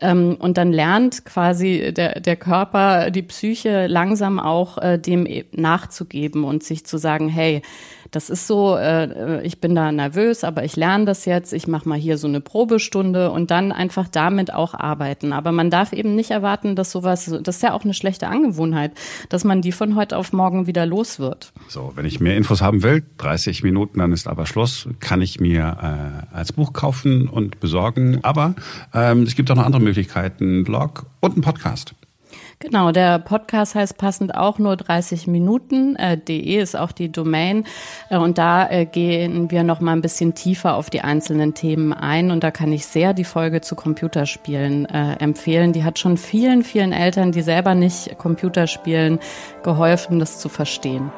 Ähm, 0.00 0.36
und 0.38 0.56
dann 0.56 0.72
lernt 0.72 1.24
quasi 1.24 1.92
der, 1.92 2.20
der 2.20 2.36
Körper, 2.36 3.10
die 3.10 3.22
Psyche 3.22 3.86
langsam 3.86 4.38
auch 4.38 4.78
äh, 4.78 4.98
dem 4.98 5.26
e-, 5.26 5.44
nachzugeben 5.52 6.44
und 6.44 6.62
sich 6.62 6.86
zu 6.86 6.98
sagen, 6.98 7.28
hey, 7.28 7.62
das 8.10 8.30
ist 8.30 8.46
so, 8.46 8.76
äh, 8.76 9.44
ich 9.46 9.60
bin 9.60 9.74
da 9.74 9.92
nervös, 9.92 10.44
aber 10.44 10.64
ich 10.64 10.76
lerne 10.76 11.04
das 11.04 11.24
jetzt, 11.24 11.52
ich 11.52 11.68
mache 11.68 11.88
mal 11.88 11.98
hier 11.98 12.18
so 12.18 12.26
eine 12.26 12.40
Probestunde 12.40 13.30
und 13.30 13.50
dann 13.50 13.72
einfach 13.72 14.08
damit 14.08 14.52
auch 14.52 14.74
arbeiten. 14.74 15.32
Aber 15.32 15.52
man 15.52 15.70
darf 15.70 15.92
eben 15.92 16.14
nicht 16.14 16.30
erwarten, 16.30 16.76
dass 16.76 16.90
sowas, 16.90 17.32
das 17.42 17.56
ist 17.56 17.62
ja 17.62 17.72
auch 17.72 17.84
eine 17.84 17.94
schlechte 17.94 18.28
Angewohnheit, 18.28 18.92
dass 19.28 19.44
man 19.44 19.62
die 19.62 19.72
von 19.72 19.96
heute 19.96 20.16
auf 20.16 20.32
morgen 20.32 20.66
wieder 20.66 20.86
los 20.86 21.18
wird. 21.20 21.52
So, 21.68 21.92
wenn 21.94 22.04
ich 22.04 22.20
mehr 22.20 22.36
Infos 22.36 22.60
haben 22.62 22.82
will, 22.82 23.04
30 23.18 23.62
Minuten, 23.62 24.00
dann 24.00 24.12
ist 24.12 24.26
aber 24.26 24.46
Schluss, 24.46 24.88
kann 24.98 25.22
ich 25.22 25.40
mir 25.40 25.76
äh, 26.32 26.36
als 26.36 26.52
Buch 26.52 26.72
kaufen 26.72 27.28
und 27.28 27.60
besorgen. 27.60 28.20
Aber 28.22 28.54
ähm, 28.92 29.22
es 29.22 29.34
gibt 29.34 29.50
auch 29.50 29.56
noch 29.56 29.64
andere 29.64 29.82
Möglichkeiten, 29.82 30.64
Blog 30.64 31.06
und 31.20 31.36
ein 31.36 31.42
Podcast. 31.42 31.94
Genau, 32.62 32.92
der 32.92 33.18
Podcast 33.18 33.74
heißt 33.74 33.96
passend 33.96 34.34
auch 34.34 34.58
nur 34.58 34.76
30 34.76 35.26
Minuten. 35.26 35.96
Äh, 35.96 36.18
de 36.18 36.38
ist 36.38 36.76
auch 36.76 36.92
die 36.92 37.10
Domain. 37.10 37.64
Äh, 38.10 38.18
und 38.18 38.36
da 38.36 38.68
äh, 38.68 38.84
gehen 38.84 39.50
wir 39.50 39.64
noch 39.64 39.80
mal 39.80 39.92
ein 39.92 40.02
bisschen 40.02 40.34
tiefer 40.34 40.74
auf 40.74 40.90
die 40.90 41.00
einzelnen 41.00 41.54
Themen 41.54 41.94
ein. 41.94 42.30
Und 42.30 42.44
da 42.44 42.50
kann 42.50 42.70
ich 42.70 42.84
sehr 42.84 43.14
die 43.14 43.24
Folge 43.24 43.62
zu 43.62 43.76
Computerspielen 43.76 44.84
äh, 44.84 45.14
empfehlen. 45.20 45.72
Die 45.72 45.84
hat 45.84 45.98
schon 45.98 46.18
vielen, 46.18 46.62
vielen 46.62 46.92
Eltern, 46.92 47.32
die 47.32 47.40
selber 47.40 47.74
nicht 47.74 48.18
Computerspielen, 48.18 49.20
geholfen, 49.62 50.18
das 50.18 50.38
zu 50.38 50.50
verstehen. 50.50 51.10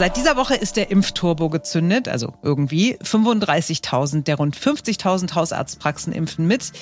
Seit 0.00 0.16
dieser 0.16 0.38
Woche 0.38 0.54
ist 0.54 0.78
der 0.78 0.90
Impfturbo 0.90 1.50
gezündet, 1.50 2.08
also 2.08 2.32
irgendwie 2.42 2.96
35.000 3.04 4.22
der 4.22 4.36
rund 4.36 4.56
50.000 4.56 5.34
Hausarztpraxen 5.34 6.14
impfen 6.14 6.46
mit. 6.46 6.72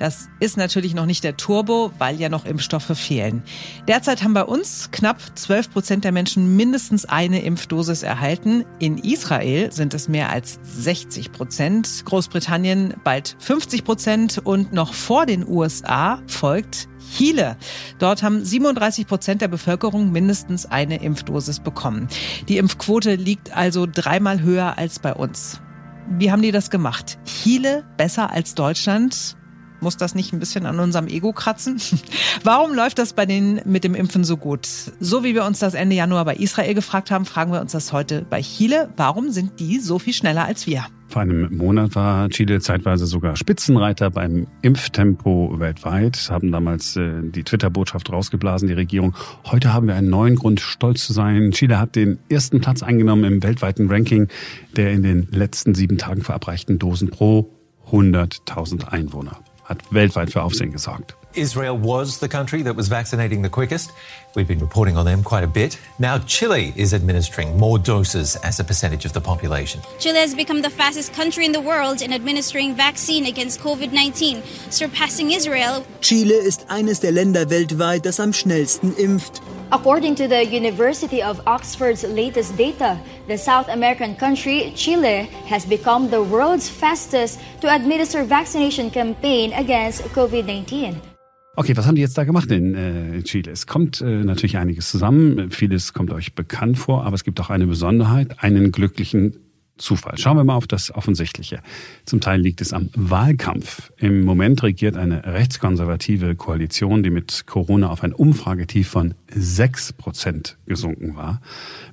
Das 0.00 0.26
ist 0.40 0.56
natürlich 0.56 0.92
noch 0.92 1.06
nicht 1.06 1.22
der 1.22 1.36
Turbo, 1.36 1.92
weil 2.00 2.20
ja 2.20 2.28
noch 2.28 2.44
Impfstoffe 2.44 2.98
fehlen. 2.98 3.44
Derzeit 3.86 4.24
haben 4.24 4.34
bei 4.34 4.42
uns 4.42 4.90
knapp 4.90 5.20
12 5.36 5.70
Prozent 5.70 6.04
der 6.04 6.10
Menschen 6.10 6.56
mindestens 6.56 7.04
eine 7.04 7.42
Impfdosis 7.42 8.02
erhalten. 8.02 8.64
In 8.80 8.98
Israel 8.98 9.70
sind 9.70 9.94
es 9.94 10.08
mehr 10.08 10.30
als 10.30 10.58
60 10.64 11.30
Prozent, 11.30 12.04
Großbritannien 12.06 12.94
bald 13.04 13.36
50 13.38 13.84
Prozent 13.84 14.38
und 14.42 14.72
noch 14.72 14.94
vor 14.94 15.26
den 15.26 15.46
USA 15.48 16.20
folgt 16.26 16.88
Chile. 17.16 17.56
Dort 17.98 18.22
haben 18.22 18.44
37 18.44 19.06
Prozent 19.06 19.42
der 19.42 19.48
Bevölkerung 19.48 20.12
mindestens 20.12 20.66
eine 20.66 21.02
Impfdosis 21.02 21.60
bekommen. 21.60 22.08
Die 22.48 22.58
Impfquote 22.58 23.14
liegt 23.14 23.56
also 23.56 23.86
dreimal 23.90 24.42
höher 24.42 24.78
als 24.78 24.98
bei 24.98 25.12
uns. 25.12 25.60
Wie 26.08 26.30
haben 26.30 26.42
die 26.42 26.52
das 26.52 26.70
gemacht? 26.70 27.18
Chile 27.24 27.84
besser 27.96 28.30
als 28.30 28.54
Deutschland? 28.54 29.36
Muss 29.80 29.96
das 29.96 30.14
nicht 30.14 30.32
ein 30.32 30.38
bisschen 30.38 30.66
an 30.66 30.80
unserem 30.80 31.08
Ego 31.08 31.32
kratzen? 31.32 31.80
Warum 32.42 32.74
läuft 32.74 32.98
das 32.98 33.12
bei 33.12 33.26
denen 33.26 33.60
mit 33.64 33.84
dem 33.84 33.94
Impfen 33.94 34.24
so 34.24 34.36
gut? 34.36 34.66
So 35.00 35.24
wie 35.24 35.34
wir 35.34 35.44
uns 35.44 35.58
das 35.58 35.74
Ende 35.74 35.96
Januar 35.96 36.24
bei 36.24 36.36
Israel 36.36 36.74
gefragt 36.74 37.10
haben, 37.10 37.26
fragen 37.26 37.52
wir 37.52 37.60
uns 37.60 37.72
das 37.72 37.92
heute 37.92 38.22
bei 38.22 38.40
Chile. 38.40 38.92
Warum 38.96 39.30
sind 39.30 39.60
die 39.60 39.80
so 39.80 39.98
viel 39.98 40.14
schneller 40.14 40.44
als 40.44 40.66
wir? 40.66 40.86
Vor 41.14 41.22
einem 41.22 41.56
Monat 41.56 41.94
war 41.94 42.28
Chile 42.28 42.58
zeitweise 42.58 43.06
sogar 43.06 43.36
Spitzenreiter 43.36 44.10
beim 44.10 44.48
Impftempo 44.62 45.60
weltweit, 45.60 46.28
haben 46.28 46.50
damals 46.50 46.96
äh, 46.96 47.22
die 47.22 47.44
Twitter-Botschaft 47.44 48.10
rausgeblasen, 48.10 48.66
die 48.66 48.74
Regierung. 48.74 49.14
Heute 49.44 49.72
haben 49.72 49.86
wir 49.86 49.94
einen 49.94 50.10
neuen 50.10 50.34
Grund, 50.34 50.60
stolz 50.60 51.06
zu 51.06 51.12
sein. 51.12 51.52
Chile 51.52 51.78
hat 51.78 51.94
den 51.94 52.18
ersten 52.28 52.60
Platz 52.60 52.82
eingenommen 52.82 53.22
im 53.22 53.42
weltweiten 53.44 53.88
Ranking 53.88 54.26
der 54.74 54.90
in 54.90 55.04
den 55.04 55.28
letzten 55.30 55.76
sieben 55.76 55.98
Tagen 55.98 56.22
verabreichten 56.22 56.80
Dosen 56.80 57.10
pro 57.10 57.48
100.000 57.92 58.88
Einwohner. 58.88 59.38
Hat 59.62 59.94
weltweit 59.94 60.32
für 60.32 60.42
Aufsehen 60.42 60.72
gesorgt. 60.72 61.16
Israel 61.36 61.76
was 61.76 62.18
the 62.18 62.28
country 62.28 62.62
that 62.62 62.74
was 62.74 62.88
vaccinating 62.88 63.42
the 63.42 63.48
quickest. 63.48 63.92
We've 64.34 64.48
been 64.48 64.58
reporting 64.58 64.96
on 64.96 65.04
them 65.04 65.22
quite 65.22 65.44
a 65.44 65.46
bit. 65.46 65.78
Now 65.98 66.18
Chile 66.18 66.72
is 66.76 66.92
administering 66.92 67.56
more 67.58 67.78
doses 67.78 68.36
as 68.36 68.60
a 68.60 68.64
percentage 68.64 69.04
of 69.04 69.12
the 69.12 69.20
population. 69.20 69.80
Chile 69.98 70.18
has 70.18 70.34
become 70.34 70.62
the 70.62 70.70
fastest 70.70 71.12
country 71.12 71.44
in 71.44 71.52
the 71.52 71.60
world 71.60 72.02
in 72.02 72.12
administering 72.12 72.74
vaccine 72.74 73.26
against 73.26 73.60
COVID-19, 73.60 74.42
surpassing 74.72 75.32
Israel. 75.32 75.84
Chile 76.00 76.34
ist 76.34 76.66
eines 76.68 77.00
der 77.00 77.12
Länder 77.12 77.48
weltweit, 77.50 78.04
das 78.04 78.20
am 78.20 78.32
schnellsten 78.32 78.94
impft. 78.96 79.40
According 79.72 80.14
to 80.16 80.28
the 80.28 80.44
University 80.44 81.22
of 81.22 81.40
Oxford's 81.46 82.04
latest 82.04 82.56
data, 82.56 82.98
the 83.26 83.36
South 83.36 83.68
American 83.68 84.14
country, 84.14 84.72
Chile, 84.76 85.28
has 85.46 85.64
become 85.64 86.10
the 86.10 86.22
world's 86.22 86.68
fastest 86.68 87.40
to 87.60 87.74
administer 87.74 88.24
vaccination 88.24 88.90
campaign 88.90 89.52
against 89.54 90.02
COVID-19. 90.14 91.13
Okay, 91.56 91.76
was 91.76 91.86
haben 91.86 91.94
die 91.94 92.02
jetzt 92.02 92.18
da 92.18 92.24
gemacht 92.24 92.50
in, 92.50 92.74
äh, 92.74 93.22
Chile? 93.22 93.52
Es 93.52 93.66
kommt 93.66 94.00
äh, 94.00 94.24
natürlich 94.24 94.56
einiges 94.56 94.90
zusammen. 94.90 95.50
Vieles 95.50 95.92
kommt 95.92 96.10
euch 96.10 96.34
bekannt 96.34 96.78
vor, 96.78 97.04
aber 97.04 97.14
es 97.14 97.22
gibt 97.22 97.40
auch 97.40 97.50
eine 97.50 97.66
Besonderheit, 97.66 98.42
einen 98.42 98.72
glücklichen 98.72 99.36
Zufall. 99.76 100.18
Schauen 100.18 100.36
wir 100.36 100.44
mal 100.44 100.54
auf 100.54 100.68
das 100.68 100.94
Offensichtliche. 100.94 101.60
Zum 102.04 102.20
Teil 102.20 102.40
liegt 102.40 102.60
es 102.60 102.72
am 102.72 102.90
Wahlkampf. 102.94 103.92
Im 103.96 104.24
Moment 104.24 104.62
regiert 104.62 104.96
eine 104.96 105.24
rechtskonservative 105.24 106.36
Koalition, 106.36 107.02
die 107.02 107.10
mit 107.10 107.46
Corona 107.46 107.90
auf 107.90 108.04
ein 108.04 108.12
Umfragetief 108.12 108.88
von 108.88 109.14
sechs 109.28 109.92
Prozent 109.92 110.58
gesunken 110.66 111.16
war. 111.16 111.40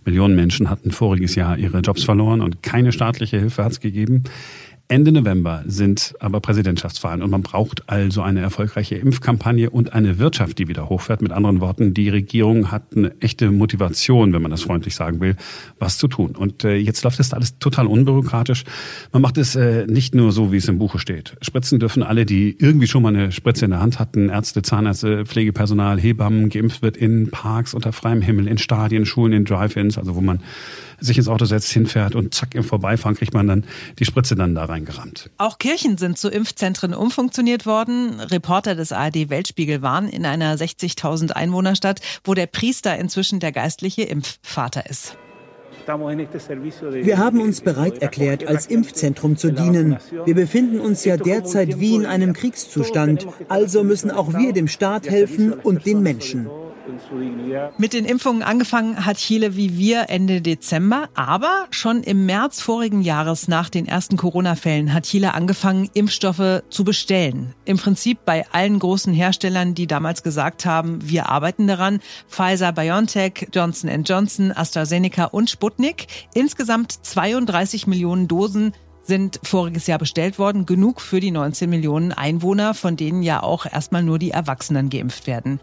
Millionen 0.06 0.36
Menschen 0.36 0.70
hatten 0.70 0.92
voriges 0.92 1.34
Jahr 1.34 1.58
ihre 1.58 1.80
Jobs 1.80 2.04
verloren 2.04 2.42
und 2.42 2.62
keine 2.62 2.92
staatliche 2.92 3.40
Hilfe 3.40 3.64
hat 3.64 3.72
es 3.72 3.80
gegeben. 3.80 4.24
Ende 4.92 5.14
November 5.14 5.64
sind 5.68 6.16
aber 6.20 6.42
Präsidentschaftswahlen 6.42 7.24
und 7.24 7.30
man 7.30 7.44
braucht 7.44 7.88
also 7.88 8.24
eine 8.24 8.42
erfolgreiche 8.42 8.96
Impfkampagne 8.96 9.70
und 9.70 9.94
eine 9.94 10.20
Wirtschaft, 10.20 10.60
die 10.60 10.68
wieder 10.68 10.90
hochfährt. 10.90 11.22
Mit 11.22 11.32
anderen 11.32 11.62
Worten, 11.62 11.94
die 11.94 12.10
Regierung 12.10 12.72
hat 12.72 12.84
eine 12.94 13.18
echte 13.22 13.52
Motivation, 13.52 14.34
wenn 14.34 14.42
man 14.42 14.52
das 14.52 14.64
freundlich 14.64 14.94
sagen 14.94 15.22
will, 15.22 15.38
was 15.80 15.98
zu 15.98 16.10
tun. 16.10 16.36
Und 16.36 16.66
äh, 16.66 16.76
jetzt 16.76 17.06
läuft 17.06 17.20
das 17.20 17.32
alles 17.32 17.58
total 17.58 17.88
unbürokratisch. 17.88 18.66
Man 19.14 19.22
macht 19.22 19.38
es 19.38 19.56
äh, 19.56 19.88
nicht 19.88 20.14
nur 20.14 20.34
so, 20.34 20.52
wie 20.52 20.58
es 20.58 20.68
im 20.68 20.78
Buche 20.78 21.00
steht. 21.00 21.38
Spritzen 21.42 21.80
dürfen 21.80 22.04
alle, 22.04 22.26
die 22.26 22.58
irgendwie 22.60 22.88
schon 22.88 23.04
mal 23.04 23.16
eine 23.16 23.32
Spritze 23.32 23.64
in 23.64 23.72
der 23.72 23.80
Hand 23.80 23.98
hatten, 23.98 24.28
Ärzte, 24.28 24.62
Zahnärzte, 24.62 25.26
Pflegepersonal, 25.26 26.02
Hebammen, 26.02 26.50
geimpft 26.50 26.82
wird 26.82 26.98
in 26.98 27.32
Parks 27.32 27.74
unter 27.74 27.94
freiem 27.94 28.22
Himmel, 28.22 28.46
in 28.50 28.58
Stadien, 28.58 29.06
Schulen, 29.06 29.32
in 29.32 29.46
Drive-ins, 29.46 29.98
also 29.98 30.16
wo 30.16 30.22
man 30.22 30.42
sich 31.02 31.18
ins 31.18 31.28
Auto 31.28 31.46
setzt, 31.46 31.72
hinfährt 31.72 32.16
und 32.16 32.34
zack, 32.34 32.56
im 32.56 32.64
Vorbeifahren 32.64 33.16
kriegt 33.18 33.34
man 33.34 33.48
dann 33.48 33.66
die 34.00 34.06
Spritze 34.06 34.36
dann 34.36 34.56
da 34.56 34.66
reingerammt. 34.66 35.30
Auch 35.38 35.58
Kirchen 35.58 35.98
sind 35.98 36.18
zu 36.18 36.30
Impfzentren 36.30 36.94
umfunktioniert 36.94 37.66
worden. 37.66 38.20
Reporter 38.20 38.76
des 38.76 38.92
ARD 38.92 39.30
Weltspiegel 39.30 39.82
waren 39.82 40.08
in 40.08 40.26
einer 40.26 40.56
60.000 40.56 41.32
Einwohnerstadt, 41.32 42.02
wo 42.24 42.34
der 42.34 42.46
Priester 42.48 42.98
inzwischen 42.98 43.40
der 43.40 43.52
geistliche 43.52 44.04
Impfvater 44.04 44.90
ist. 44.90 45.18
Wir 45.88 47.18
haben 47.18 47.42
uns 47.42 47.62
bereit 47.62 48.02
erklärt, 48.02 48.48
als 48.48 48.68
Impfzentrum 48.68 49.36
zu 49.36 49.52
dienen. 49.52 49.98
Wir 50.26 50.36
befinden 50.36 50.80
uns 50.80 51.04
ja 51.06 51.18
derzeit 51.18 51.80
wie 51.80 51.96
in 51.96 52.06
einem 52.06 52.34
Kriegszustand, 52.34 53.28
also 53.50 53.84
müssen 53.84 54.12
auch 54.12 54.34
wir 54.34 54.54
dem 54.54 54.68
Staat 54.68 55.10
helfen 55.10 55.54
und 55.54 55.86
den 55.86 56.04
Menschen. 56.04 56.48
Mit 57.78 57.94
den 57.94 58.06
Impfungen 58.06 58.44
angefangen 58.44 59.06
hat 59.06 59.18
Chile 59.18 59.56
wie 59.56 59.78
wir 59.78 60.10
Ende 60.10 60.42
Dezember, 60.42 61.10
aber 61.16 61.68
schon 61.72 62.04
im 62.04 62.26
März 62.26 62.62
vorigen 62.62 63.02
Jahres 63.02 63.48
nach 63.48 63.70
den 63.70 63.88
ersten 63.88 64.18
Corona-Fällen 64.18 64.94
hat 64.94 65.06
Chile 65.06 65.34
angefangen, 65.34 65.90
Impfstoffe 65.94 66.64
zu 66.70 66.84
bestellen. 66.84 67.54
Im 67.66 67.78
Prinzip 67.78 68.20
bei 68.26 68.46
allen 68.52 68.80
großen 68.80 69.14
Herstellern, 69.14 69.74
die 69.74 69.88
damals 69.88 70.24
gesagt 70.24 70.66
haben, 70.66 71.00
wir 71.04 71.30
arbeiten 71.30 71.68
daran. 71.68 72.00
Pfizer, 72.30 72.72
BioNTech, 72.72 73.48
Johnson 73.54 74.04
Johnson, 74.04 74.52
AstraZeneca 74.52 75.26
und 75.26 75.50
Sputnik. 75.50 76.08
Insgesamt 76.34 76.92
32 76.92 77.88
Millionen 77.88 78.28
Dosen 78.28 78.74
sind 79.04 79.40
voriges 79.44 79.88
Jahr 79.88 80.00
bestellt 80.00 80.40
worden, 80.40 80.66
genug 80.66 81.02
für 81.02 81.20
die 81.20 81.32
19 81.32 81.70
Millionen 81.70 82.12
Einwohner, 82.12 82.74
von 82.74 82.96
denen 82.96 83.24
ja 83.24 83.42
auch 83.44 83.66
erstmal 83.66 84.04
nur 84.04 84.20
die 84.20 84.32
Erwachsenen 84.32 84.90
geimpft 84.90 85.28
werden. 85.28 85.60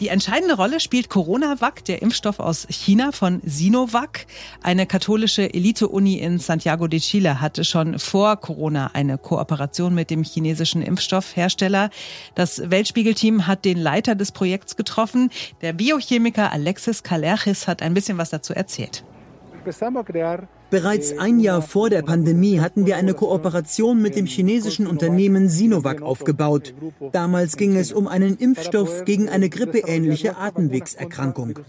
Die 0.00 0.08
entscheidende 0.08 0.56
Rolle 0.56 0.80
spielt 0.80 1.08
Coronavac, 1.08 1.84
der 1.84 2.02
Impfstoff 2.02 2.40
aus 2.40 2.66
China 2.68 3.12
von 3.12 3.40
Sinovac. 3.44 4.26
Eine 4.62 4.86
katholische 4.86 5.52
Elite-Uni 5.52 6.18
in 6.18 6.38
Santiago 6.38 6.86
de 6.86 7.00
Chile 7.00 7.40
hatte 7.40 7.64
schon 7.64 7.98
vor 7.98 8.36
Corona 8.36 8.90
eine 8.92 9.18
Kooperation 9.18 9.94
mit 9.94 10.10
dem 10.10 10.22
chinesischen 10.22 10.82
Impfstoffhersteller. 10.82 11.90
Das 12.34 12.70
Weltspiegelteam 12.70 13.46
hat 13.46 13.64
den 13.64 13.78
Leiter 13.78 14.14
des 14.14 14.32
Projekts 14.32 14.76
getroffen. 14.76 15.30
Der 15.62 15.72
Biochemiker 15.72 16.52
Alexis 16.52 17.02
Kalerchis 17.02 17.66
hat 17.66 17.82
ein 17.82 17.94
bisschen 17.94 18.18
was 18.18 18.30
dazu 18.30 18.52
erzählt. 18.52 19.04
Bereits 20.74 21.16
ein 21.18 21.38
Jahr 21.38 21.62
vor 21.62 21.88
der 21.88 22.02
Pandemie 22.02 22.58
hatten 22.58 22.84
wir 22.84 22.96
eine 22.96 23.14
Kooperation 23.14 24.02
mit 24.02 24.16
dem 24.16 24.26
chinesischen 24.26 24.88
Unternehmen 24.88 25.48
Sinovac 25.48 26.02
aufgebaut. 26.02 26.74
Damals 27.12 27.56
ging 27.56 27.76
es 27.76 27.92
um 27.92 28.08
einen 28.08 28.36
Impfstoff 28.38 29.04
gegen 29.04 29.28
eine 29.28 29.48
grippeähnliche 29.48 30.36
Atemwegserkrankung. 30.36 31.60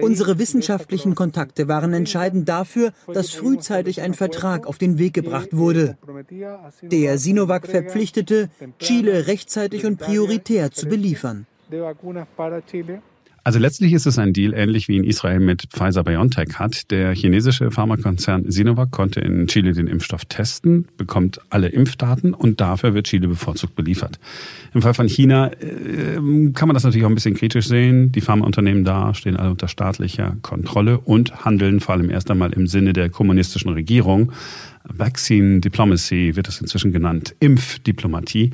Unsere 0.00 0.38
wissenschaftlichen 0.38 1.14
Kontakte 1.14 1.68
waren 1.68 1.92
entscheidend 1.92 2.48
dafür, 2.48 2.92
dass 3.12 3.28
frühzeitig 3.28 4.00
ein 4.00 4.14
Vertrag 4.14 4.66
auf 4.66 4.78
den 4.78 4.96
Weg 4.96 5.12
gebracht 5.12 5.54
wurde. 5.54 5.98
Der 6.80 7.18
Sinovac 7.18 7.66
verpflichtete, 7.66 8.48
Chile 8.78 9.26
rechtzeitig 9.26 9.84
und 9.84 9.98
prioritär 9.98 10.70
zu 10.70 10.86
beliefern. 10.88 11.46
Also 13.44 13.58
letztlich 13.58 13.92
ist 13.92 14.06
es 14.06 14.18
ein 14.18 14.32
Deal 14.32 14.54
ähnlich 14.54 14.86
wie 14.86 14.96
in 14.96 15.02
Israel 15.02 15.40
mit 15.40 15.62
Pfizer-BioNTech 15.70 16.60
hat. 16.60 16.90
Der 16.92 17.12
chinesische 17.12 17.72
Pharmakonzern 17.72 18.48
Sinovac 18.50 18.92
konnte 18.92 19.20
in 19.20 19.48
Chile 19.48 19.72
den 19.72 19.88
Impfstoff 19.88 20.24
testen, 20.26 20.86
bekommt 20.96 21.40
alle 21.50 21.68
Impfdaten 21.68 22.34
und 22.34 22.60
dafür 22.60 22.94
wird 22.94 23.08
Chile 23.08 23.26
bevorzugt 23.26 23.74
beliefert. 23.74 24.20
Im 24.74 24.82
Fall 24.82 24.94
von 24.94 25.08
China 25.08 25.50
äh, 25.54 26.20
kann 26.54 26.68
man 26.68 26.74
das 26.74 26.84
natürlich 26.84 27.04
auch 27.04 27.10
ein 27.10 27.16
bisschen 27.16 27.34
kritisch 27.34 27.66
sehen. 27.66 28.12
Die 28.12 28.20
Pharmaunternehmen 28.20 28.84
da 28.84 29.12
stehen 29.12 29.36
alle 29.36 29.50
unter 29.50 29.66
staatlicher 29.66 30.36
Kontrolle 30.42 31.00
und 31.00 31.44
handeln 31.44 31.80
vor 31.80 31.96
allem 31.96 32.10
erst 32.10 32.30
einmal 32.30 32.52
im 32.52 32.68
Sinne 32.68 32.92
der 32.92 33.10
kommunistischen 33.10 33.72
Regierung. 33.72 34.30
Vaccine 34.84 35.60
Diplomacy 35.60 36.36
wird 36.36 36.48
es 36.48 36.60
inzwischen 36.60 36.92
genannt, 36.92 37.34
Impfdiplomatie. 37.40 38.52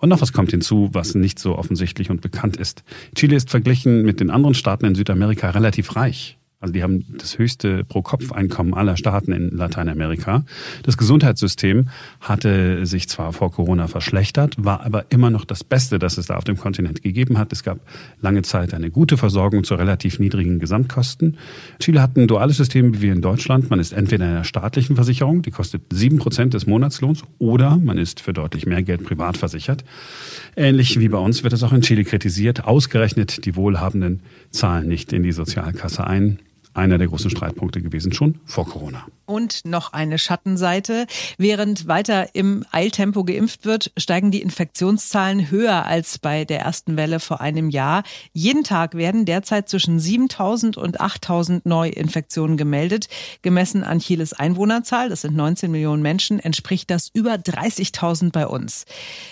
Und 0.00 0.08
noch 0.08 0.20
was 0.22 0.32
kommt 0.32 0.50
hinzu, 0.50 0.88
was 0.92 1.14
nicht 1.14 1.38
so 1.38 1.56
offensichtlich 1.56 2.10
und 2.10 2.22
bekannt 2.22 2.56
ist. 2.56 2.82
Chile 3.14 3.36
ist 3.36 3.50
verglichen 3.50 4.02
mit 4.02 4.18
den 4.18 4.30
anderen 4.30 4.54
Staaten 4.54 4.86
in 4.86 4.94
Südamerika 4.94 5.50
relativ 5.50 5.94
reich. 5.94 6.39
Also 6.62 6.74
die 6.74 6.82
haben 6.82 7.06
das 7.16 7.38
höchste 7.38 7.84
Pro-Kopf-Einkommen 7.84 8.74
aller 8.74 8.98
Staaten 8.98 9.32
in 9.32 9.48
Lateinamerika. 9.48 10.44
Das 10.82 10.98
Gesundheitssystem 10.98 11.88
hatte 12.20 12.84
sich 12.84 13.08
zwar 13.08 13.32
vor 13.32 13.50
Corona 13.50 13.88
verschlechtert, 13.88 14.56
war 14.58 14.82
aber 14.84 15.06
immer 15.08 15.30
noch 15.30 15.46
das 15.46 15.64
Beste, 15.64 15.98
das 15.98 16.18
es 16.18 16.26
da 16.26 16.36
auf 16.36 16.44
dem 16.44 16.58
Kontinent 16.58 17.00
gegeben 17.00 17.38
hat. 17.38 17.50
Es 17.54 17.62
gab 17.62 17.78
lange 18.20 18.42
Zeit 18.42 18.74
eine 18.74 18.90
gute 18.90 19.16
Versorgung 19.16 19.64
zu 19.64 19.74
relativ 19.74 20.18
niedrigen 20.18 20.58
Gesamtkosten. 20.58 21.38
Chile 21.78 22.02
hat 22.02 22.18
ein 22.18 22.28
duales 22.28 22.58
System 22.58 22.94
wie 22.94 23.00
wir 23.00 23.12
in 23.14 23.22
Deutschland. 23.22 23.70
Man 23.70 23.80
ist 23.80 23.94
entweder 23.94 24.26
in 24.26 24.32
einer 24.32 24.44
staatlichen 24.44 24.96
Versicherung, 24.96 25.40
die 25.40 25.52
kostet 25.52 25.80
sieben 25.90 26.18
Prozent 26.18 26.52
des 26.52 26.66
Monatslohns, 26.66 27.22
oder 27.38 27.78
man 27.78 27.96
ist 27.96 28.20
für 28.20 28.34
deutlich 28.34 28.66
mehr 28.66 28.82
Geld 28.82 29.02
privat 29.04 29.38
versichert. 29.38 29.82
Ähnlich 30.56 31.00
wie 31.00 31.08
bei 31.08 31.18
uns 31.18 31.42
wird 31.42 31.54
es 31.54 31.62
auch 31.62 31.72
in 31.72 31.80
Chile 31.80 32.04
kritisiert. 32.04 32.64
Ausgerechnet 32.64 33.46
die 33.46 33.56
Wohlhabenden 33.56 34.20
zahlen 34.50 34.88
nicht 34.88 35.14
in 35.14 35.22
die 35.22 35.32
Sozialkasse 35.32 36.06
ein 36.06 36.38
einer 36.74 36.98
der 36.98 37.08
großen 37.08 37.30
Streitpunkte 37.30 37.82
gewesen, 37.82 38.12
schon 38.12 38.38
vor 38.44 38.66
Corona. 38.66 39.06
Und 39.26 39.64
noch 39.64 39.92
eine 39.92 40.18
Schattenseite. 40.18 41.06
Während 41.38 41.86
weiter 41.86 42.34
im 42.34 42.64
Eiltempo 42.72 43.24
geimpft 43.24 43.64
wird, 43.64 43.92
steigen 43.96 44.30
die 44.30 44.42
Infektionszahlen 44.42 45.50
höher 45.50 45.86
als 45.86 46.18
bei 46.18 46.44
der 46.44 46.60
ersten 46.60 46.96
Welle 46.96 47.20
vor 47.20 47.40
einem 47.40 47.70
Jahr. 47.70 48.02
Jeden 48.32 48.64
Tag 48.64 48.94
werden 48.94 49.24
derzeit 49.24 49.68
zwischen 49.68 50.00
7000 50.00 50.76
und 50.76 51.00
8000 51.00 51.64
Neuinfektionen 51.66 52.56
gemeldet. 52.56 53.08
Gemessen 53.42 53.84
an 53.84 54.00
Chiles 54.00 54.32
Einwohnerzahl, 54.32 55.08
das 55.08 55.20
sind 55.20 55.36
19 55.36 55.70
Millionen 55.70 56.02
Menschen, 56.02 56.40
entspricht 56.40 56.90
das 56.90 57.08
über 57.12 57.34
30.000 57.34 58.32
bei 58.32 58.46
uns. 58.46 58.84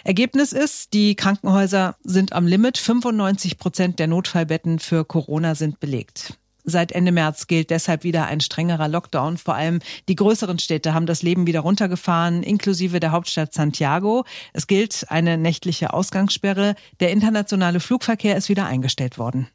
Ergebnis 0.05 0.53
ist, 0.53 0.92
die 0.92 1.14
Krankenhäuser 1.16 1.96
sind 2.05 2.33
am 2.33 2.46
Limit. 2.46 2.79
95 2.79 3.59
Prozent 3.59 3.98
der 3.98 4.07
Notfallbetten 4.07 4.79
für 4.79 5.05
Corona 5.05 5.55
sind 5.55 5.81
belegt. 5.81 6.38
Seit 6.68 6.92
Ende 6.92 7.12
März 7.12 7.46
gilt 7.46 7.70
deshalb 7.70 8.04
wieder 8.04 8.26
ein 8.26 8.40
strengerer 8.40 8.88
Lockdown. 8.88 9.38
Vor 9.38 9.54
allem 9.54 9.81
die 10.09 10.16
größeren 10.16 10.59
Städte 10.59 10.92
haben 10.92 11.07
das 11.07 11.22
Leben 11.22 11.46
wieder 11.46 11.61
runtergefahren, 11.61 12.42
inklusive 12.42 13.00
der 13.00 13.12
Hauptstadt 13.12 13.54
Santiago. 13.54 14.24
Es 14.52 14.66
gilt 14.66 15.07
eine 15.09 15.38
nächtliche 15.38 15.94
Ausgangssperre. 15.94 16.74
Der 17.00 17.11
internationale 17.11 17.81
Flugverkehr 17.81 18.37
ist 18.37 18.48
wieder 18.48 18.66
eingestellt 18.66 19.18
worden. 19.18 19.48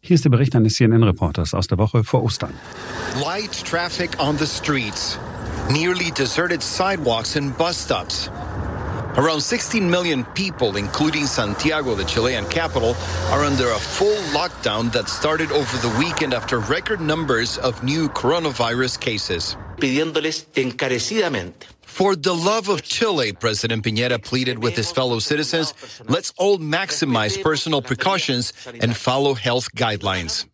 Hier 0.00 0.14
ist 0.14 0.24
der 0.24 0.30
Bericht 0.30 0.54
eines 0.56 0.74
CNN-Reporters 0.74 1.54
aus 1.54 1.66
der 1.66 1.78
Woche 1.78 2.04
vor 2.04 2.22
Ostern. 2.22 2.54
Light 3.24 3.52
traffic 3.64 4.10
on 4.20 4.36
the 4.38 4.46
streets, 4.46 5.18
nearly 5.70 6.10
deserted 6.10 6.62
sidewalks 6.62 7.36
and 7.36 7.56
bus 7.56 7.84
stops. 7.84 8.30
Around 9.16 9.42
16 9.42 9.90
million 9.90 10.24
people, 10.32 10.78
including 10.78 11.26
Santiago, 11.26 11.94
the 11.94 12.04
Chilean 12.04 12.46
capital, 12.46 12.96
are 13.30 13.44
under 13.44 13.68
a 13.68 13.78
full 13.78 14.16
lockdown 14.32 14.90
that 14.92 15.06
started 15.06 15.52
over 15.52 15.76
the 15.86 15.94
weekend 15.98 16.32
after 16.32 16.60
record 16.60 16.98
numbers 16.98 17.58
of 17.58 17.82
new 17.84 18.08
coronavirus 18.08 18.98
cases. 18.98 19.54
Pidiéndoles 19.76 20.46
encarecidamente 20.54 21.66
For 21.82 22.16
the 22.16 22.34
love 22.34 22.70
of 22.70 22.80
Chile, 22.80 23.34
President 23.34 23.84
Piñera 23.84 24.18
pleaded 24.18 24.58
with 24.62 24.76
his 24.76 24.90
fellow 24.90 25.18
citizens, 25.18 25.74
let's 26.08 26.32
all 26.38 26.58
maximize 26.58 27.36
personal 27.42 27.82
precautions 27.82 28.54
and 28.80 28.96
follow 28.96 29.34
health 29.34 29.74
guidelines. 29.74 30.46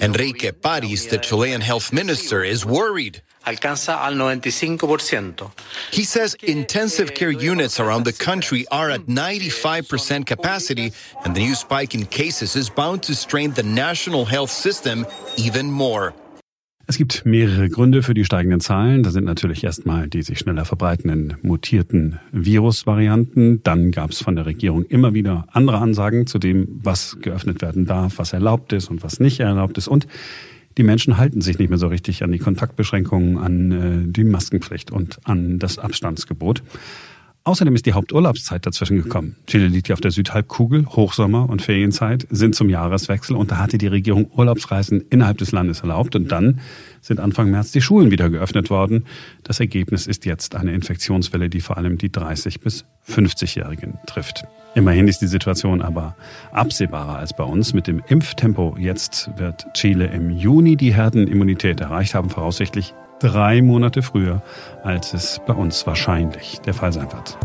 Enrique 0.00 0.52
Paris, 0.52 1.06
the 1.06 1.18
Chilean 1.18 1.60
health 1.60 1.92
minister, 1.92 2.44
is 2.44 2.64
worried. 2.64 3.22
Alcanza 3.44 4.00
al 4.02 4.14
95%. 4.14 5.50
He 5.92 6.04
says 6.04 6.36
intensive 6.42 7.14
care 7.14 7.32
units 7.32 7.78
around 7.80 8.04
the 8.04 8.12
country 8.12 8.66
are 8.70 8.90
at 8.90 9.06
95% 9.06 10.26
capacity, 10.26 10.92
and 11.24 11.34
the 11.34 11.40
new 11.40 11.54
spike 11.54 11.94
in 11.94 12.06
cases 12.06 12.56
is 12.56 12.70
bound 12.70 13.02
to 13.02 13.14
strain 13.14 13.52
the 13.54 13.62
national 13.62 14.24
health 14.24 14.50
system 14.50 15.06
even 15.36 15.70
more. 15.70 16.12
Es 16.86 16.98
gibt 16.98 17.24
mehrere 17.24 17.70
Gründe 17.70 18.02
für 18.02 18.12
die 18.12 18.26
steigenden 18.26 18.60
Zahlen. 18.60 19.02
Da 19.02 19.10
sind 19.10 19.24
natürlich 19.24 19.64
erstmal 19.64 20.06
die 20.06 20.22
sich 20.22 20.38
schneller 20.38 20.66
verbreitenden 20.66 21.36
mutierten 21.42 22.20
Virusvarianten. 22.32 23.62
Dann 23.62 23.90
gab 23.90 24.10
es 24.10 24.22
von 24.22 24.36
der 24.36 24.44
Regierung 24.44 24.84
immer 24.84 25.14
wieder 25.14 25.46
andere 25.50 25.78
Ansagen 25.78 26.26
zu 26.26 26.38
dem, 26.38 26.80
was 26.82 27.16
geöffnet 27.22 27.62
werden 27.62 27.86
darf, 27.86 28.18
was 28.18 28.34
erlaubt 28.34 28.74
ist 28.74 28.90
und 28.90 29.02
was 29.02 29.18
nicht 29.18 29.40
erlaubt 29.40 29.78
ist. 29.78 29.88
Und 29.88 30.06
die 30.76 30.82
Menschen 30.82 31.16
halten 31.16 31.40
sich 31.40 31.58
nicht 31.58 31.68
mehr 31.68 31.78
so 31.78 31.86
richtig 31.86 32.22
an 32.22 32.32
die 32.32 32.38
Kontaktbeschränkungen, 32.38 33.38
an 33.38 33.72
äh, 33.72 34.12
die 34.12 34.24
Maskenpflicht 34.24 34.90
und 34.90 35.18
an 35.24 35.58
das 35.58 35.78
Abstandsgebot. 35.78 36.62
Außerdem 37.46 37.74
ist 37.74 37.84
die 37.84 37.92
Haupturlaubszeit 37.92 38.64
dazwischen 38.64 39.02
gekommen. 39.02 39.36
Chile 39.46 39.68
liegt 39.68 39.88
ja 39.88 39.92
auf 39.92 40.00
der 40.00 40.10
Südhalbkugel. 40.10 40.86
Hochsommer 40.86 41.46
und 41.50 41.60
Ferienzeit 41.60 42.26
sind 42.30 42.54
zum 42.54 42.70
Jahreswechsel 42.70 43.36
und 43.36 43.50
da 43.50 43.58
hatte 43.58 43.76
die 43.76 43.86
Regierung 43.86 44.30
Urlaubsreisen 44.34 45.04
innerhalb 45.10 45.36
des 45.36 45.52
Landes 45.52 45.80
erlaubt 45.80 46.16
und 46.16 46.32
dann 46.32 46.60
sind 47.02 47.20
Anfang 47.20 47.50
März 47.50 47.70
die 47.70 47.82
Schulen 47.82 48.10
wieder 48.10 48.30
geöffnet 48.30 48.70
worden. 48.70 49.04
Das 49.42 49.60
Ergebnis 49.60 50.06
ist 50.06 50.24
jetzt 50.24 50.54
eine 50.54 50.72
Infektionswelle, 50.72 51.50
die 51.50 51.60
vor 51.60 51.76
allem 51.76 51.98
die 51.98 52.10
30 52.10 52.60
bis 52.60 52.86
50-Jährigen 53.06 53.98
trifft. 54.06 54.44
Immerhin 54.74 55.06
ist 55.06 55.20
die 55.20 55.26
Situation 55.26 55.82
aber 55.82 56.16
absehbarer 56.50 57.18
als 57.18 57.36
bei 57.36 57.44
uns. 57.44 57.74
Mit 57.74 57.88
dem 57.88 58.02
Impftempo 58.08 58.74
jetzt 58.78 59.28
wird 59.36 59.66
Chile 59.74 60.06
im 60.06 60.30
Juni 60.30 60.76
die 60.76 60.94
Herdenimmunität 60.94 61.82
erreicht 61.82 62.14
haben, 62.14 62.30
voraussichtlich 62.30 62.94
drei 63.24 63.62
Monate 63.62 64.02
früher, 64.02 64.42
als 64.82 65.14
es 65.14 65.40
bei 65.46 65.54
uns 65.54 65.86
wahrscheinlich 65.86 66.60
der 66.60 66.74
Fall 66.74 66.92
sein 66.92 67.10
wird. 67.10 67.38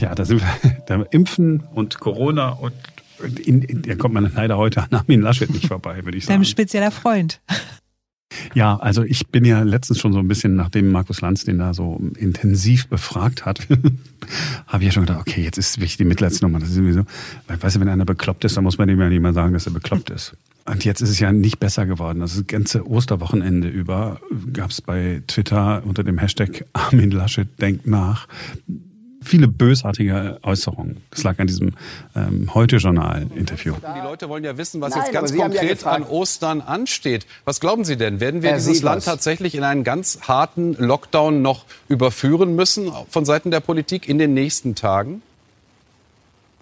Ja, 0.00 0.14
da 0.14 0.24
sind 0.24 0.40
wir. 0.40 0.72
Da 0.86 1.00
Impfen 1.10 1.62
und 1.74 2.00
Corona 2.00 2.48
und 2.50 2.74
in, 3.46 3.62
in, 3.62 3.82
da 3.82 3.94
kommt 3.94 4.14
man 4.14 4.32
leider 4.34 4.58
heute 4.58 4.82
an 4.82 4.88
Armin 4.90 5.20
Laschet 5.20 5.48
nicht 5.48 5.68
vorbei, 5.68 6.04
würde 6.04 6.18
ich 6.18 6.24
sagen. 6.24 6.40
Dein 6.40 6.44
spezieller 6.44 6.90
Freund. 6.90 7.40
Ja, 8.54 8.76
also 8.76 9.02
ich 9.02 9.26
bin 9.28 9.44
ja 9.44 9.62
letztens 9.62 9.98
schon 9.98 10.12
so 10.12 10.18
ein 10.18 10.28
bisschen, 10.28 10.54
nachdem 10.56 10.90
Markus 10.90 11.20
Lanz 11.20 11.44
den 11.44 11.58
da 11.58 11.74
so 11.74 12.00
intensiv 12.16 12.88
befragt 12.88 13.44
hat, 13.44 13.66
habe 14.66 14.82
ich 14.82 14.86
ja 14.86 14.92
schon 14.92 15.06
gedacht, 15.06 15.20
okay, 15.20 15.42
jetzt 15.42 15.58
ist 15.58 15.78
wirklich 15.78 15.96
die 15.96 16.04
Mitleidsnummer. 16.04 16.58
Das 16.58 16.70
ist 16.70 16.76
sowieso, 16.76 17.02
weil, 17.46 17.62
weißt 17.62 17.76
du, 17.76 17.80
wenn 17.80 17.88
einer 17.88 18.04
bekloppt 18.04 18.44
ist, 18.44 18.56
dann 18.56 18.64
muss 18.64 18.78
man 18.78 18.88
dem 18.88 19.00
ja 19.00 19.08
nicht 19.08 19.22
mal 19.22 19.34
sagen, 19.34 19.52
dass 19.52 19.66
er 19.66 19.72
bekloppt 19.72 20.10
ist. 20.10 20.36
Und 20.64 20.84
jetzt 20.84 21.00
ist 21.00 21.10
es 21.10 21.18
ja 21.18 21.32
nicht 21.32 21.58
besser 21.58 21.86
geworden. 21.86 22.20
Das 22.20 22.46
ganze 22.46 22.86
Osterwochenende 22.88 23.68
über 23.68 24.20
gab 24.52 24.70
es 24.70 24.80
bei 24.80 25.22
Twitter 25.26 25.82
unter 25.84 26.04
dem 26.04 26.18
Hashtag 26.18 26.64
Armin 26.72 27.10
Laschet 27.10 27.48
denkt 27.60 27.86
nach 27.86 28.28
viele 29.22 29.48
bösartige 29.48 30.38
Äußerungen. 30.42 31.02
Das 31.10 31.22
lag 31.22 31.38
an 31.38 31.46
diesem 31.46 31.72
ähm, 32.14 32.52
Heute-Journal-Interview. 32.54 33.74
Die 33.96 34.00
Leute 34.00 34.28
wollen 34.28 34.44
ja 34.44 34.56
wissen, 34.56 34.80
was 34.80 34.94
Nein, 34.94 35.04
jetzt 35.04 35.12
ganz 35.12 35.36
konkret 35.36 35.82
ja 35.82 35.90
an 35.90 36.02
Ostern 36.02 36.60
ansteht. 36.60 37.26
Was 37.44 37.60
glauben 37.60 37.84
Sie 37.84 37.96
denn? 37.96 38.20
Werden 38.20 38.42
wir 38.42 38.54
dieses. 38.54 38.82
Land 38.82 39.04
tatsächlich 39.04 39.54
in 39.54 39.64
einen 39.64 39.84
ganz 39.84 40.20
harten 40.22 40.74
Lockdown 40.74 41.42
noch 41.42 41.64
überführen 41.88 42.56
müssen 42.56 42.90
von 43.08 43.24
Seiten 43.24 43.50
der 43.50 43.60
Politik 43.60 44.08
in 44.08 44.18
den 44.18 44.34
nächsten 44.34 44.74
Tagen? 44.74 45.22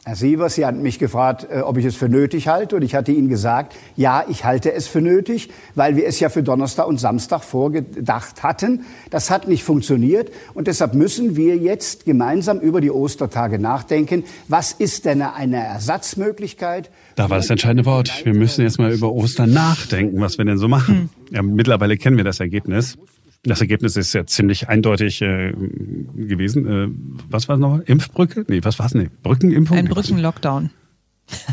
Herr 0.02 0.16
Sievers, 0.16 0.54
Sie 0.54 0.64
hatten 0.64 0.80
mich 0.80 0.98
gefragt, 0.98 1.46
äh, 1.50 1.60
ob 1.60 1.76
ich 1.76 1.84
es 1.84 1.94
für 1.94 2.08
nötig 2.08 2.48
halte. 2.48 2.76
Und 2.76 2.82
ich 2.82 2.94
hatte 2.94 3.12
Ihnen 3.12 3.28
gesagt, 3.28 3.74
ja, 3.96 4.24
ich 4.28 4.44
halte 4.44 4.72
es 4.72 4.86
für 4.86 5.02
nötig, 5.02 5.50
weil 5.74 5.94
wir 5.94 6.06
es 6.06 6.18
ja 6.20 6.30
für 6.30 6.42
Donnerstag 6.42 6.86
und 6.86 6.98
Samstag 6.98 7.44
vorgedacht 7.44 8.42
hatten. 8.42 8.86
Das 9.10 9.30
hat 9.30 9.46
nicht 9.46 9.62
funktioniert. 9.62 10.30
Und 10.54 10.68
deshalb 10.68 10.94
müssen 10.94 11.36
wir 11.36 11.56
jetzt 11.58 12.06
gemeinsam 12.06 12.60
über 12.60 12.80
die 12.80 12.90
Ostertage 12.90 13.58
nachdenken. 13.58 14.24
Was 14.48 14.72
ist 14.72 15.04
denn 15.04 15.20
eine 15.20 15.58
Ersatzmöglichkeit? 15.58 16.90
Da 17.16 17.28
war 17.28 17.36
das 17.36 17.50
entscheidende 17.50 17.84
Wort. 17.84 18.24
Wir 18.24 18.34
müssen 18.34 18.62
jetzt 18.62 18.78
mal 18.78 18.90
über 18.90 19.12
Ostern 19.12 19.52
nachdenken, 19.52 20.18
was 20.20 20.38
wir 20.38 20.46
denn 20.46 20.56
so 20.56 20.68
machen. 20.68 21.10
Ja, 21.30 21.42
mittlerweile 21.42 21.98
kennen 21.98 22.16
wir 22.16 22.24
das 22.24 22.40
Ergebnis. 22.40 22.96
Das 23.42 23.60
Ergebnis 23.60 23.96
ist 23.96 24.12
ja 24.12 24.26
ziemlich 24.26 24.68
eindeutig 24.68 25.22
äh, 25.22 25.52
gewesen. 25.52 26.66
Äh, 26.66 26.88
was 27.30 27.48
war 27.48 27.54
es 27.56 27.60
nochmal? 27.60 27.82
Impfbrücke? 27.86 28.44
Nee, 28.48 28.60
was 28.62 28.78
war 28.78 28.86
es? 28.86 28.94
Nee, 28.94 29.08
Brückenimpfung? 29.22 29.78
Ein 29.78 29.86
Brückenlockdown. 29.86 30.70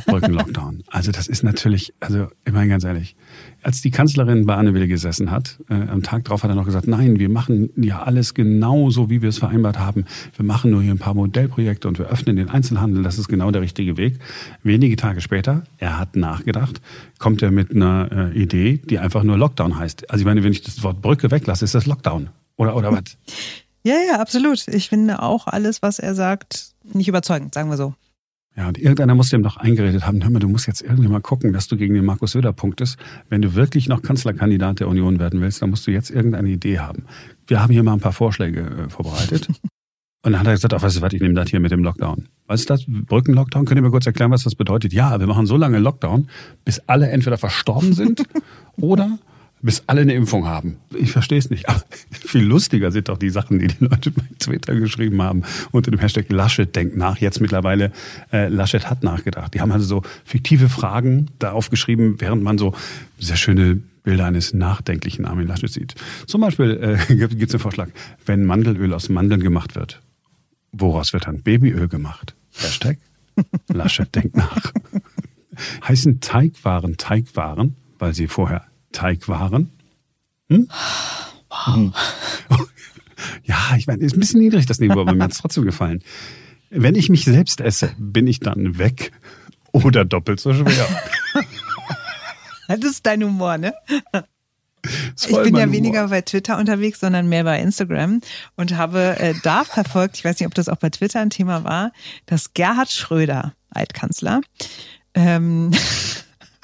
Brückenlockdown. 0.06 0.84
Also 0.88 1.12
das 1.12 1.28
ist 1.28 1.44
natürlich, 1.44 1.94
also 2.00 2.28
ich 2.46 2.54
meine 2.54 2.70
ganz 2.70 2.84
ehrlich, 2.84 3.16
als 3.64 3.82
die 3.82 3.92
Kanzlerin 3.92 4.46
bei 4.46 4.56
Annewille 4.56 4.88
gesessen 4.88 5.32
hat, 5.32 5.60
äh, 5.70 5.74
am 5.74 6.04
Tag 6.04 6.26
drauf 6.26 6.44
hat 6.44 6.50
er 6.50 6.56
noch 6.56 6.66
gesagt, 6.66 6.88
nein, 6.88 7.20
wir 7.20 7.30
machen 7.30 7.70
ja 7.76 8.04
alles 8.04 8.34
genau 8.34 8.90
so, 8.90 9.10
wie 9.10 9.22
wir 9.22 9.30
es 9.30 9.38
vereinbart 9.38 9.80
haben. 9.80 10.06
Wir 10.36 10.46
machen 10.46 10.72
nur 10.72 10.82
hier 10.82 10.92
ein 10.92 11.00
paar 11.00 11.14
Modellprojekte 11.14 11.88
und 11.88 12.00
wir 12.00 12.08
öffnen 12.08 12.36
den 12.36 12.50
Einzelhandel. 12.50 13.04
Das 13.04 13.18
ist 13.18 13.28
genau 13.28 13.52
der 13.52 13.62
richtige 13.62 13.98
Weg. 13.98 14.20
Wenige 14.64 14.96
Tage 14.96 15.22
später, 15.22 15.64
er 15.78 16.00
hat 16.00 16.16
nachgedacht, 16.16 16.82
kommt 17.20 17.42
er 17.42 17.52
mit 17.52 17.72
einer 17.72 18.10
äh, 18.34 18.42
Idee, 18.42 18.78
die 18.78 19.00
einfach 19.00 19.24
nur 19.24 19.38
Lockdown 19.38 19.78
heißt. 19.78 20.10
Also 20.10 20.22
ich 20.22 20.26
meine, 20.26 20.44
wenn 20.44 20.52
ich 20.52 20.62
das 20.62 20.84
Wort 20.84 21.02
Brücke 21.02 21.32
weglasse, 21.32 21.66
ist 21.66 21.76
das 21.76 21.86
Lockdown. 21.86 22.30
Oder, 22.58 22.76
oder 22.76 22.92
was? 22.92 23.18
Ja, 23.84 23.96
ja, 24.06 24.20
absolut. 24.20 24.68
Ich 24.68 24.90
finde 24.90 25.22
auch 25.22 25.48
alles, 25.48 25.82
was 25.82 26.00
er 26.00 26.14
sagt, 26.16 26.72
nicht 26.84 27.08
überzeugend, 27.08 27.54
sagen 27.54 27.70
wir 27.70 27.78
so. 27.78 27.94
Ja, 28.58 28.68
und 28.68 28.80
irgendeiner 28.80 29.14
muss 29.14 29.30
dem 29.30 29.44
doch 29.44 29.58
eingeredet 29.58 30.08
haben, 30.08 30.24
hör 30.24 30.32
mal, 30.32 30.40
du 30.40 30.50
musst 30.50 30.66
jetzt 30.66 30.82
irgendwie 30.82 31.08
mal 31.08 31.22
gucken, 31.22 31.54
dass 31.54 31.68
du 31.68 31.78
gegen 31.78 31.94
den 31.94 32.04
Markus 32.04 32.32
Söder 32.32 32.54
punktest. 32.54 32.98
Wenn 33.30 33.44
du 33.44 33.54
wirklich 33.54 33.88
noch 33.88 34.02
Kanzlerkandidat 34.02 34.80
der 34.80 34.88
Union 34.88 35.20
werden 35.20 35.42
willst, 35.42 35.62
dann 35.62 35.70
musst 35.70 35.86
du 35.86 35.92
jetzt 35.92 36.10
irgendeine 36.10 36.50
Idee 36.50 36.80
haben. 36.80 37.04
Wir 37.46 37.62
haben 37.62 37.72
hier 37.72 37.84
mal 37.84 37.94
ein 37.94 38.00
paar 38.00 38.14
Vorschläge 38.14 38.62
äh, 38.62 38.90
vorbereitet. 38.90 39.48
Und 40.26 40.32
dann 40.32 40.40
hat 40.40 40.48
er 40.48 40.54
gesagt, 40.54 40.74
ach, 40.74 40.82
weißt 40.82 40.98
du 40.98 41.02
was, 41.02 41.14
ich 41.14 41.22
nehme 41.22 41.36
das 41.36 41.50
hier 41.50 41.60
mit 41.60 41.72
dem 41.72 41.84
Lockdown. 41.84 42.28
Was 42.48 42.62
ist 42.62 42.70
das? 42.72 42.84
Brückenlockdown? 42.88 43.66
Könnt 43.66 43.78
ihr 43.78 43.84
mir 43.84 43.92
kurz 43.92 44.08
erklären, 44.08 44.32
was 44.32 44.44
das 44.44 44.56
bedeutet? 44.56 44.92
Ja, 44.92 45.20
wir 45.20 45.28
machen 45.28 45.46
so 45.46 45.56
lange 45.56 45.78
Lockdown, 45.78 46.28
bis 46.66 46.80
alle 46.88 47.10
entweder 47.10 47.38
verstorben 47.38 47.94
sind 47.94 48.24
oder 48.78 49.20
bis 49.62 49.84
alle 49.88 50.02
eine 50.02 50.14
Impfung 50.14 50.46
haben. 50.46 50.78
Ich 50.96 51.12
verstehe 51.12 51.40
es 51.40 51.50
nicht. 51.50 51.68
Aber 51.68 51.82
viel 52.12 52.44
lustiger 52.44 52.92
sind 52.92 53.10
doch 53.10 53.18
die 53.18 53.30
Sachen, 53.30 53.60
die 53.60 53.68
die 53.68 53.86
Leute 53.86 54.12
bei 54.12 54.24
Twitter 54.40 54.76
geschrieben 54.76 55.22
haben 55.22 55.44
unter 55.72 55.92
dem 55.92 56.00
Hashtag 56.00 56.30
Laschet 56.30 56.74
denkt 56.76 56.96
nach. 56.96 57.18
Jetzt 57.18 57.42
mittlerweile 57.42 57.92
äh, 58.32 58.48
Laschet 58.50 58.90
hat 58.90 59.04
nachgedacht. 59.04 59.54
Die 59.54 59.62
haben 59.62 59.72
also 59.72 59.86
so 59.86 60.02
fiktive 60.26 60.70
Fragen 60.70 61.28
da 61.40 61.52
aufgeschrieben, 61.52 62.22
während 62.22 62.44
man 62.44 62.58
so 62.58 62.74
sehr 63.20 63.38
schöne 63.38 63.82
Bilder 64.04 64.26
eines 64.26 64.54
nachdenklichen 64.54 65.26
Armin 65.26 65.48
Laschet 65.48 65.72
sieht. 65.72 65.96
Zum 66.28 66.42
Beispiel 66.42 66.98
äh, 67.10 67.16
gibt 67.16 67.50
es 67.50 67.56
einen 67.56 67.62
Vorschlag, 67.62 67.90
wenn 68.26 68.46
Mandelöl 68.46 68.94
aus 68.94 69.10
Mandeln 69.10 69.42
gemacht 69.42 69.76
wird, 69.76 70.02
woraus 70.72 71.14
wird 71.14 71.28
dann 71.28 71.42
Babyöl 71.42 71.88
gemacht? 71.88 72.36
Hashtag 72.54 73.00
Laschet 73.68 74.14
denkt 74.16 74.38
nach. 74.38 74.72
Heißen 75.88 76.22
Teigwaren 76.22 76.98
Teigwaren, 76.98 77.76
weil 77.98 78.14
sie 78.14 78.28
vorher 78.28 78.66
Teigwaren. 78.92 79.72
Hm? 80.50 80.70
Wow. 81.50 81.94
Ja, 83.44 83.76
ich 83.78 83.88
meine, 83.88 84.04
ist 84.04 84.16
ein 84.16 84.20
bisschen 84.20 84.42
niedrig 84.42 84.66
das 84.66 84.80
Niveau, 84.80 85.02
aber 85.02 85.14
mir 85.14 85.24
hat 85.24 85.32
es 85.32 85.38
trotzdem 85.42 85.66
gefallen. 85.66 86.04
Wenn 86.70 86.96
ich 86.96 87.10
mich 87.10 87.26
selbst 87.26 87.62
esse, 87.62 87.92
bin 87.98 88.28
ich 88.28 88.40
dann 88.40 88.78
weg 88.78 89.12
oder 89.72 90.06
doppelt 90.06 90.40
so 90.40 90.54
schwer. 90.54 90.88
Das 92.70 92.80
ist 92.84 93.06
dein 93.06 93.24
Humor, 93.24 93.58
ne? 93.58 93.74
Ich 95.18 95.28
bin 95.28 95.56
ja 95.56 95.72
weniger 95.72 96.00
Humor. 96.00 96.10
bei 96.10 96.22
Twitter 96.22 96.58
unterwegs, 96.58 97.00
sondern 97.00 97.30
mehr 97.30 97.46
bei 97.46 97.62
Instagram 97.62 98.20
und 98.58 98.76
habe 98.76 99.18
äh, 99.20 99.34
da 99.44 99.64
verfolgt, 99.64 100.18
ich 100.18 100.26
weiß 100.26 100.40
nicht, 100.40 100.48
ob 100.48 100.54
das 100.54 100.68
auch 100.70 100.76
bei 100.76 100.90
Twitter 100.90 101.22
ein 101.22 101.30
Thema 101.30 101.64
war, 101.64 101.92
dass 102.26 102.54
Gerhard 102.54 102.92
Schröder, 102.92 103.54
Altkanzler, 103.70 104.42
ähm, 105.14 105.72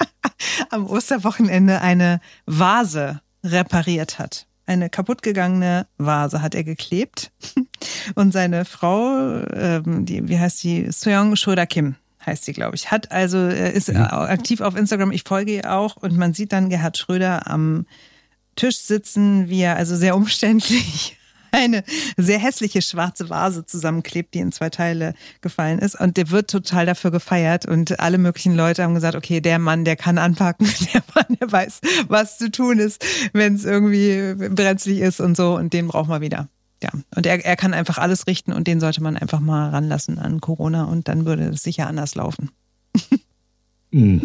am 0.70 0.86
Osterwochenende 0.86 1.80
eine 1.80 2.20
Vase 2.46 3.20
repariert 3.42 4.18
hat. 4.18 4.46
Eine 4.66 4.88
kaputtgegangene 4.88 5.86
Vase 5.98 6.40
hat 6.40 6.54
er 6.54 6.64
geklebt. 6.64 7.30
Und 8.14 8.32
seine 8.32 8.64
Frau, 8.64 9.42
ähm, 9.52 10.06
die, 10.06 10.26
wie 10.28 10.38
heißt 10.38 10.62
die? 10.64 10.90
Soyoung 10.90 11.36
Shoda 11.36 11.66
Kim 11.66 11.96
heißt 12.24 12.44
sie, 12.44 12.54
glaube 12.54 12.74
ich, 12.74 12.90
hat 12.90 13.12
also, 13.12 13.48
ist 13.48 13.88
ja. 13.88 14.10
aktiv 14.28 14.62
auf 14.62 14.76
Instagram. 14.76 15.12
Ich 15.12 15.24
folge 15.24 15.56
ihr 15.56 15.72
auch 15.72 15.96
und 15.96 16.16
man 16.16 16.32
sieht 16.32 16.52
dann 16.52 16.70
Gerhard 16.70 16.96
Schröder 16.96 17.46
am 17.50 17.86
Tisch 18.56 18.78
sitzen, 18.78 19.50
wie 19.50 19.60
er 19.60 19.76
also 19.76 19.96
sehr 19.96 20.16
umständlich 20.16 21.18
eine 21.54 21.84
sehr 22.16 22.38
hässliche 22.38 22.82
schwarze 22.82 23.30
Vase 23.30 23.64
zusammenklebt, 23.64 24.34
die 24.34 24.40
in 24.40 24.52
zwei 24.52 24.70
Teile 24.70 25.14
gefallen 25.40 25.78
ist. 25.78 25.98
Und 25.98 26.16
der 26.16 26.30
wird 26.30 26.50
total 26.50 26.86
dafür 26.86 27.10
gefeiert. 27.10 27.66
Und 27.66 28.00
alle 28.00 28.18
möglichen 28.18 28.54
Leute 28.54 28.82
haben 28.82 28.94
gesagt, 28.94 29.14
okay, 29.14 29.40
der 29.40 29.58
Mann, 29.58 29.84
der 29.84 29.96
kann 29.96 30.18
anpacken, 30.18 30.66
der 30.94 31.02
Mann, 31.14 31.38
der 31.40 31.50
weiß, 31.50 31.80
was 32.08 32.38
zu 32.38 32.50
tun 32.50 32.78
ist, 32.78 33.04
wenn 33.32 33.54
es 33.54 33.64
irgendwie 33.64 34.34
brenzlig 34.48 35.00
ist 35.00 35.20
und 35.20 35.36
so. 35.36 35.56
Und 35.56 35.72
den 35.72 35.88
brauchen 35.88 36.10
wir 36.10 36.20
wieder. 36.20 36.48
Ja, 36.82 36.90
und 37.16 37.24
er, 37.24 37.42
er 37.44 37.56
kann 37.56 37.72
einfach 37.72 37.96
alles 37.96 38.26
richten 38.26 38.52
und 38.52 38.66
den 38.66 38.78
sollte 38.78 39.02
man 39.02 39.16
einfach 39.16 39.40
mal 39.40 39.70
ranlassen 39.70 40.18
an 40.18 40.40
Corona 40.40 40.84
und 40.84 41.08
dann 41.08 41.24
würde 41.24 41.44
es 41.44 41.62
sicher 41.62 41.86
anders 41.86 42.14
laufen. 42.14 42.50
mm. 43.90 44.18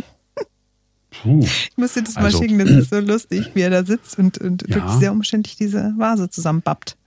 Puh. 1.21 1.41
Ich 1.41 1.77
musste 1.77 2.03
das 2.03 2.15
mal 2.15 2.25
also, 2.25 2.39
schicken, 2.39 2.59
das 2.59 2.69
ist 2.69 2.89
so 2.91 2.99
lustig, 2.99 3.51
wie 3.53 3.61
er 3.61 3.69
da 3.69 3.83
sitzt 3.83 4.17
und, 4.17 4.37
und 4.37 4.67
ja. 4.67 4.75
wirklich 4.75 4.93
sehr 4.93 5.11
umständlich 5.11 5.55
diese 5.55 5.93
Vase 5.97 6.29
zusammenbappt. 6.29 6.97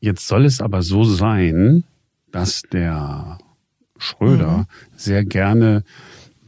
Jetzt 0.00 0.26
soll 0.26 0.44
es 0.44 0.60
aber 0.60 0.82
so 0.82 1.04
sein, 1.04 1.84
dass 2.32 2.62
der 2.72 3.38
Schröder 3.98 4.58
mhm. 4.58 4.66
sehr 4.96 5.24
gerne 5.24 5.84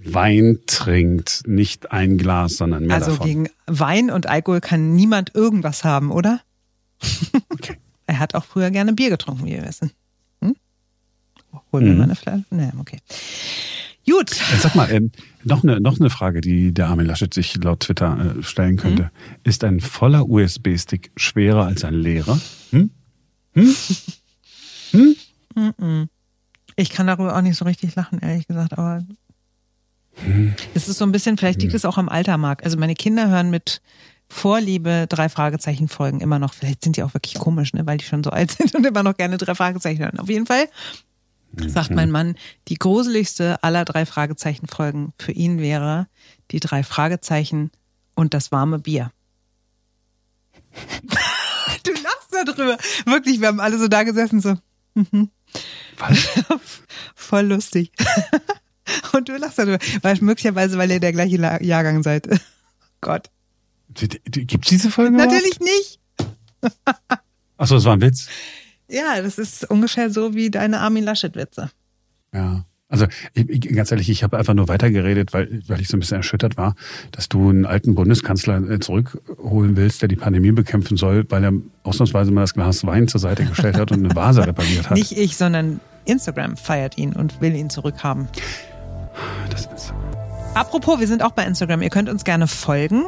Wein 0.05 0.61
trinkt, 0.67 1.43
nicht 1.47 1.93
ein 1.93 2.19
Glas, 2.19 2.57
sondern 2.57 2.87
mehr 2.87 2.97
also 2.97 3.13
davon. 3.13 3.23
Also 3.23 3.33
gegen 3.33 3.49
Wein 3.67 4.11
und 4.11 4.27
Alkohol 4.27 4.61
kann 4.61 4.95
niemand 4.95 5.35
irgendwas 5.35 5.85
haben, 5.85 6.11
oder? 6.11 6.41
Okay. 7.51 7.77
er 8.07 8.19
hat 8.19 8.35
auch 8.35 8.45
früher 8.45 8.71
gerne 8.71 8.95
Bier 8.95 9.11
getrunken, 9.11 9.45
wie 9.45 9.53
wir 9.53 9.65
wissen. 9.65 9.93
Hm? 10.41 10.57
Holen 11.71 11.85
wir 11.85 11.93
mhm. 11.93 11.99
mal 11.99 12.05
eine 12.05 12.17
Flasche? 12.17 12.45
Nee, 12.51 12.71
okay. 12.79 12.99
Gut. 14.09 14.33
Äh, 14.33 14.57
sag 14.59 14.75
mal, 14.75 14.91
äh, 14.91 15.01
noch, 15.45 15.63
eine, 15.63 15.81
noch 15.81 16.01
eine 16.01 16.11
Frage, 16.11 16.41
die 16.41 16.73
der 16.73 16.89
Armin 16.89 17.07
Laschet 17.07 17.33
sich 17.33 17.57
laut 17.57 17.81
Twitter 17.81 18.37
äh, 18.39 18.43
stellen 18.43 18.77
könnte. 18.77 19.05
Mhm. 19.05 19.37
Ist 19.45 19.65
ein 19.65 19.81
voller 19.81 20.29
USB-Stick 20.29 21.13
schwerer 21.17 21.67
als 21.67 21.85
ein 21.85 21.95
leerer? 21.95 22.41
Hm? 22.71 22.91
Hm? 23.55 23.75
Hm? 24.93 26.09
Ich 26.77 26.91
kann 26.91 27.07
darüber 27.07 27.37
auch 27.37 27.43
nicht 27.43 27.57
so 27.57 27.65
richtig 27.65 27.95
lachen, 27.95 28.19
ehrlich 28.21 28.47
gesagt, 28.47 28.73
aber 28.73 29.05
hm. 30.15 30.55
es 30.75 30.89
ist 30.89 30.99
so 30.99 31.05
ein 31.05 31.13
bisschen, 31.13 31.37
vielleicht 31.39 31.61
liegt 31.61 31.73
hm. 31.73 31.77
es 31.77 31.85
auch 31.85 31.99
am 31.99 32.09
Alter, 32.09 32.37
Marc. 32.39 32.65
Also 32.65 32.79
meine 32.79 32.95
Kinder 32.95 33.29
hören 33.29 33.51
mit 33.51 33.83
Vorliebe 34.29 35.07
drei 35.11 35.29
Fragezeichen 35.29 35.89
folgen 35.89 36.23
immer 36.23 36.39
noch. 36.39 36.55
Vielleicht 36.55 36.83
sind 36.83 36.97
die 36.97 37.03
auch 37.03 37.13
wirklich 37.13 37.35
komisch, 37.35 37.75
ne, 37.75 37.85
weil 37.85 37.99
die 37.99 38.05
schon 38.05 38.25
so 38.25 38.31
alt 38.31 38.51
sind 38.59 38.75
und 38.75 38.87
immer 38.87 39.03
noch 39.03 39.17
gerne 39.17 39.37
drei 39.37 39.55
Fragezeichen 39.55 40.03
hören. 40.03 40.19
Auf 40.19 40.31
jeden 40.31 40.47
Fall 40.47 40.69
sagt 41.57 41.91
mein 41.91 42.11
Mann, 42.11 42.37
die 42.69 42.77
gruseligste 42.77 43.63
aller 43.63 43.85
drei 43.85 44.07
Fragezeichen 44.07 44.67
Folgen 44.67 45.13
für 45.19 45.33
ihn 45.33 45.59
wäre 45.59 46.07
die 46.51 46.61
drei 46.61 46.83
Fragezeichen 46.83 47.71
und 48.15 48.35
das 48.35 48.53
warme 48.53 48.79
Bier. 48.79 49.11
du 51.85 51.93
lachst 51.93 52.33
darüber. 52.47 52.79
Wirklich, 53.07 53.41
wir 53.41 53.49
haben 53.49 53.61
alle 53.61 53.79
so 53.79 53.89
da 53.89 54.03
gesessen, 54.03 54.41
so. 54.41 54.57
Mhm. 54.95 55.31
Was? 55.99 56.29
Voll 57.15 57.47
lustig. 57.47 57.93
Und 59.13 59.29
du 59.29 59.37
lachst 59.37 59.59
darüber. 59.59 59.79
Weil 60.03 60.19
möglicherweise, 60.21 60.77
weil 60.77 60.91
ihr 60.91 61.01
der 61.01 61.13
gleiche 61.13 61.37
Jahrgang 61.63 62.03
seid. 62.03 62.29
Gott. 63.01 63.31
Gibt 63.95 64.65
es 64.65 64.69
diese 64.69 64.91
Folge? 64.91 65.17
Natürlich 65.17 65.61
nicht. 65.61 66.01
Achso, 67.57 67.75
das 67.75 67.85
war 67.85 67.95
ein 67.95 68.01
Witz. 68.01 68.29
Ja, 68.93 69.23
das 69.23 69.39
ist 69.39 69.69
ungefähr 69.71 70.11
so 70.11 70.35
wie 70.35 70.51
deine 70.51 70.81
Armin 70.81 71.05
Laschet-Witze. 71.05 71.71
Ja. 72.35 72.67
Also 72.89 73.07
ich, 73.33 73.75
ganz 73.75 73.91
ehrlich, 73.91 74.11
ich 74.11 74.23
habe 74.23 74.37
einfach 74.37 74.53
nur 74.53 74.69
weitergeredet, 74.69 75.33
weil, 75.33 75.63
weil 75.67 75.81
ich 75.81 75.89
so 75.89 75.97
ein 75.97 76.01
bisschen 76.01 76.19
erschüttert 76.19 76.59
war, 76.59 76.75
dass 77.11 77.31
du 77.31 77.49
einen 77.49 77.65
alten 77.65 77.95
Bundeskanzler 77.95 78.71
äh, 78.71 78.81
zurückholen 78.81 79.79
willst, 79.79 80.03
der 80.03 80.11
die 80.11 80.17
Pandemie 80.17 80.53
bekämpfen 80.53 80.99
soll, 80.99 81.25
weil 81.31 81.43
er 81.43 81.53
ausnahmsweise 81.85 82.33
mal 82.33 82.43
das 82.43 82.53
Glas 82.53 82.85
Wein 82.85 83.09
zur 83.09 83.19
Seite 83.19 83.47
gestellt 83.47 83.79
hat 83.79 83.93
und 83.93 84.05
eine 84.05 84.15
Vase 84.15 84.47
repariert 84.47 84.91
hat. 84.91 84.99
Nicht 84.99 85.13
ich, 85.13 85.39
sondern 85.39 85.81
Instagram 86.05 86.59
feiert 86.59 86.99
ihn 86.99 87.15
und 87.15 87.41
will 87.41 87.57
ihn 87.57 87.71
zurückhaben. 87.71 88.29
Das 89.49 89.67
ist. 89.75 89.95
Apropos, 90.53 91.01
wir 91.01 91.07
sind 91.07 91.23
auch 91.23 91.33
bei 91.33 91.47
Instagram. 91.47 91.81
Ihr 91.81 91.89
könnt 91.89 92.11
uns 92.11 92.25
gerne 92.25 92.47
folgen. 92.47 93.05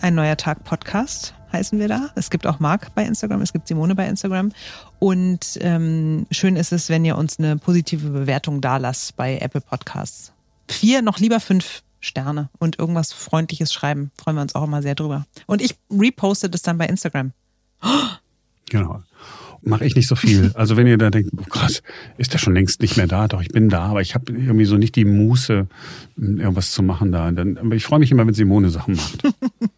Ein 0.00 0.16
neuer 0.16 0.36
Tag 0.36 0.64
Podcast 0.64 1.37
heißen 1.52 1.78
wir 1.78 1.88
da. 1.88 2.10
Es 2.14 2.30
gibt 2.30 2.46
auch 2.46 2.60
Marc 2.60 2.94
bei 2.94 3.04
Instagram, 3.04 3.42
es 3.42 3.52
gibt 3.52 3.68
Simone 3.68 3.94
bei 3.94 4.06
Instagram. 4.06 4.52
Und 4.98 5.58
ähm, 5.60 6.26
schön 6.30 6.56
ist 6.56 6.72
es, 6.72 6.88
wenn 6.88 7.04
ihr 7.04 7.16
uns 7.16 7.38
eine 7.38 7.56
positive 7.56 8.10
Bewertung 8.10 8.60
da 8.60 8.76
lasst 8.76 9.16
bei 9.16 9.38
Apple 9.38 9.60
Podcasts. 9.60 10.32
Vier, 10.68 11.02
noch 11.02 11.18
lieber 11.18 11.40
fünf 11.40 11.82
Sterne 12.00 12.48
und 12.58 12.78
irgendwas 12.78 13.12
Freundliches 13.12 13.72
schreiben. 13.72 14.10
Freuen 14.16 14.36
wir 14.36 14.42
uns 14.42 14.54
auch 14.54 14.64
immer 14.64 14.82
sehr 14.82 14.94
drüber. 14.94 15.26
Und 15.46 15.62
ich 15.62 15.74
reposte 15.90 16.48
das 16.48 16.62
dann 16.62 16.78
bei 16.78 16.86
Instagram. 16.86 17.32
Genau. 18.70 19.02
Mache 19.62 19.84
ich 19.84 19.96
nicht 19.96 20.08
so 20.08 20.14
viel. 20.14 20.52
Also 20.54 20.76
wenn 20.76 20.86
ihr 20.86 20.98
da 20.98 21.10
denkt, 21.10 21.30
oh 21.36 21.42
krass, 21.48 21.82
ist 22.16 22.32
der 22.32 22.38
schon 22.38 22.54
längst 22.54 22.80
nicht 22.80 22.96
mehr 22.96 23.06
da? 23.06 23.26
Doch, 23.28 23.40
ich 23.40 23.48
bin 23.48 23.68
da, 23.68 23.86
aber 23.86 24.00
ich 24.00 24.14
habe 24.14 24.32
irgendwie 24.32 24.64
so 24.64 24.76
nicht 24.76 24.94
die 24.94 25.04
Muße, 25.04 25.66
irgendwas 26.16 26.72
zu 26.72 26.82
machen 26.82 27.12
da. 27.12 27.30
Dann, 27.30 27.58
aber 27.58 27.74
ich 27.74 27.84
freue 27.84 27.98
mich 27.98 28.10
immer, 28.10 28.26
wenn 28.26 28.34
Simone 28.34 28.70
Sachen 28.70 28.94
macht. 28.94 29.22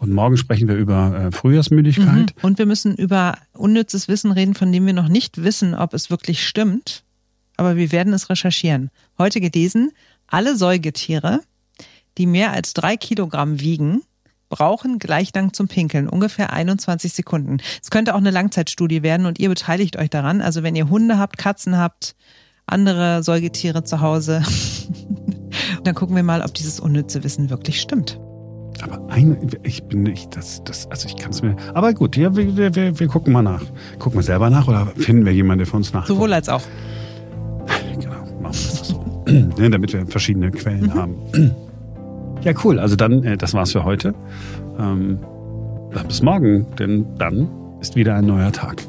Und 0.00 0.14
morgen 0.14 0.38
sprechen 0.38 0.66
wir 0.66 0.76
über 0.76 1.14
äh, 1.14 1.30
Frühjahrsmüdigkeit. 1.30 2.06
Mhm. 2.34 2.42
Und 2.42 2.58
wir 2.58 2.64
müssen 2.64 2.96
über 2.96 3.36
unnützes 3.52 4.08
Wissen 4.08 4.32
reden, 4.32 4.54
von 4.54 4.72
dem 4.72 4.86
wir 4.86 4.94
noch 4.94 5.08
nicht 5.08 5.44
wissen, 5.44 5.74
ob 5.74 5.92
es 5.92 6.08
wirklich 6.08 6.44
stimmt. 6.46 7.04
Aber 7.58 7.76
wir 7.76 7.92
werden 7.92 8.14
es 8.14 8.30
recherchieren. 8.30 8.90
Heute 9.18 9.42
gelesen, 9.42 9.92
alle 10.26 10.56
Säugetiere, 10.56 11.42
die 12.16 12.24
mehr 12.24 12.52
als 12.52 12.72
drei 12.72 12.96
Kilogramm 12.96 13.60
wiegen, 13.60 14.00
brauchen 14.48 14.98
gleich 14.98 15.34
lang 15.34 15.52
zum 15.52 15.68
Pinkeln, 15.68 16.08
ungefähr 16.08 16.50
21 16.50 17.12
Sekunden. 17.12 17.58
Es 17.82 17.90
könnte 17.90 18.14
auch 18.14 18.20
eine 18.20 18.30
Langzeitstudie 18.30 19.02
werden 19.02 19.26
und 19.26 19.38
ihr 19.38 19.50
beteiligt 19.50 19.98
euch 19.98 20.08
daran. 20.08 20.40
Also 20.40 20.62
wenn 20.62 20.76
ihr 20.76 20.88
Hunde 20.88 21.18
habt, 21.18 21.36
Katzen 21.36 21.76
habt, 21.76 22.16
andere 22.64 23.22
Säugetiere 23.22 23.84
zu 23.84 24.00
Hause, 24.00 24.42
dann 25.84 25.94
gucken 25.94 26.16
wir 26.16 26.22
mal, 26.22 26.40
ob 26.40 26.54
dieses 26.54 26.80
unnütze 26.80 27.22
Wissen 27.22 27.50
wirklich 27.50 27.82
stimmt. 27.82 28.18
Aber 28.82 29.00
ein, 29.08 29.48
ich 29.62 29.84
bin 29.84 30.02
nicht, 30.02 30.36
das, 30.36 30.62
das, 30.64 30.90
also 30.90 31.08
ich 31.08 31.16
kann 31.16 31.30
es 31.30 31.42
mir. 31.42 31.56
Aber 31.74 31.92
gut, 31.92 32.16
ja, 32.16 32.34
wir, 32.34 32.74
wir, 32.74 32.98
wir 32.98 33.08
gucken 33.08 33.32
mal 33.32 33.42
nach. 33.42 33.62
Gucken 33.98 34.18
wir 34.18 34.22
selber 34.22 34.50
nach 34.50 34.68
oder 34.68 34.86
finden 34.96 35.24
wir 35.24 35.32
jemanden, 35.32 35.58
der 35.58 35.66
für 35.66 35.76
uns 35.76 35.92
nach? 35.92 36.06
Sowohl 36.06 36.32
als 36.32 36.48
auch. 36.48 36.62
Genau, 37.98 38.16
machen 38.40 38.54
wir 38.54 38.70
das 38.70 38.88
so. 38.88 39.04
ne, 39.26 39.70
damit 39.70 39.92
wir 39.92 40.06
verschiedene 40.06 40.50
Quellen 40.50 40.86
mhm. 40.86 40.94
haben. 40.94 41.14
ja, 42.42 42.52
cool. 42.64 42.78
Also 42.78 42.96
dann, 42.96 43.24
äh, 43.24 43.36
das 43.36 43.54
war's 43.54 43.72
für 43.72 43.84
heute. 43.84 44.14
Ähm, 44.78 45.18
bis 46.06 46.22
morgen, 46.22 46.66
denn 46.78 47.06
dann 47.18 47.48
ist 47.80 47.96
wieder 47.96 48.14
ein 48.14 48.26
neuer 48.26 48.52
Tag. 48.52 48.82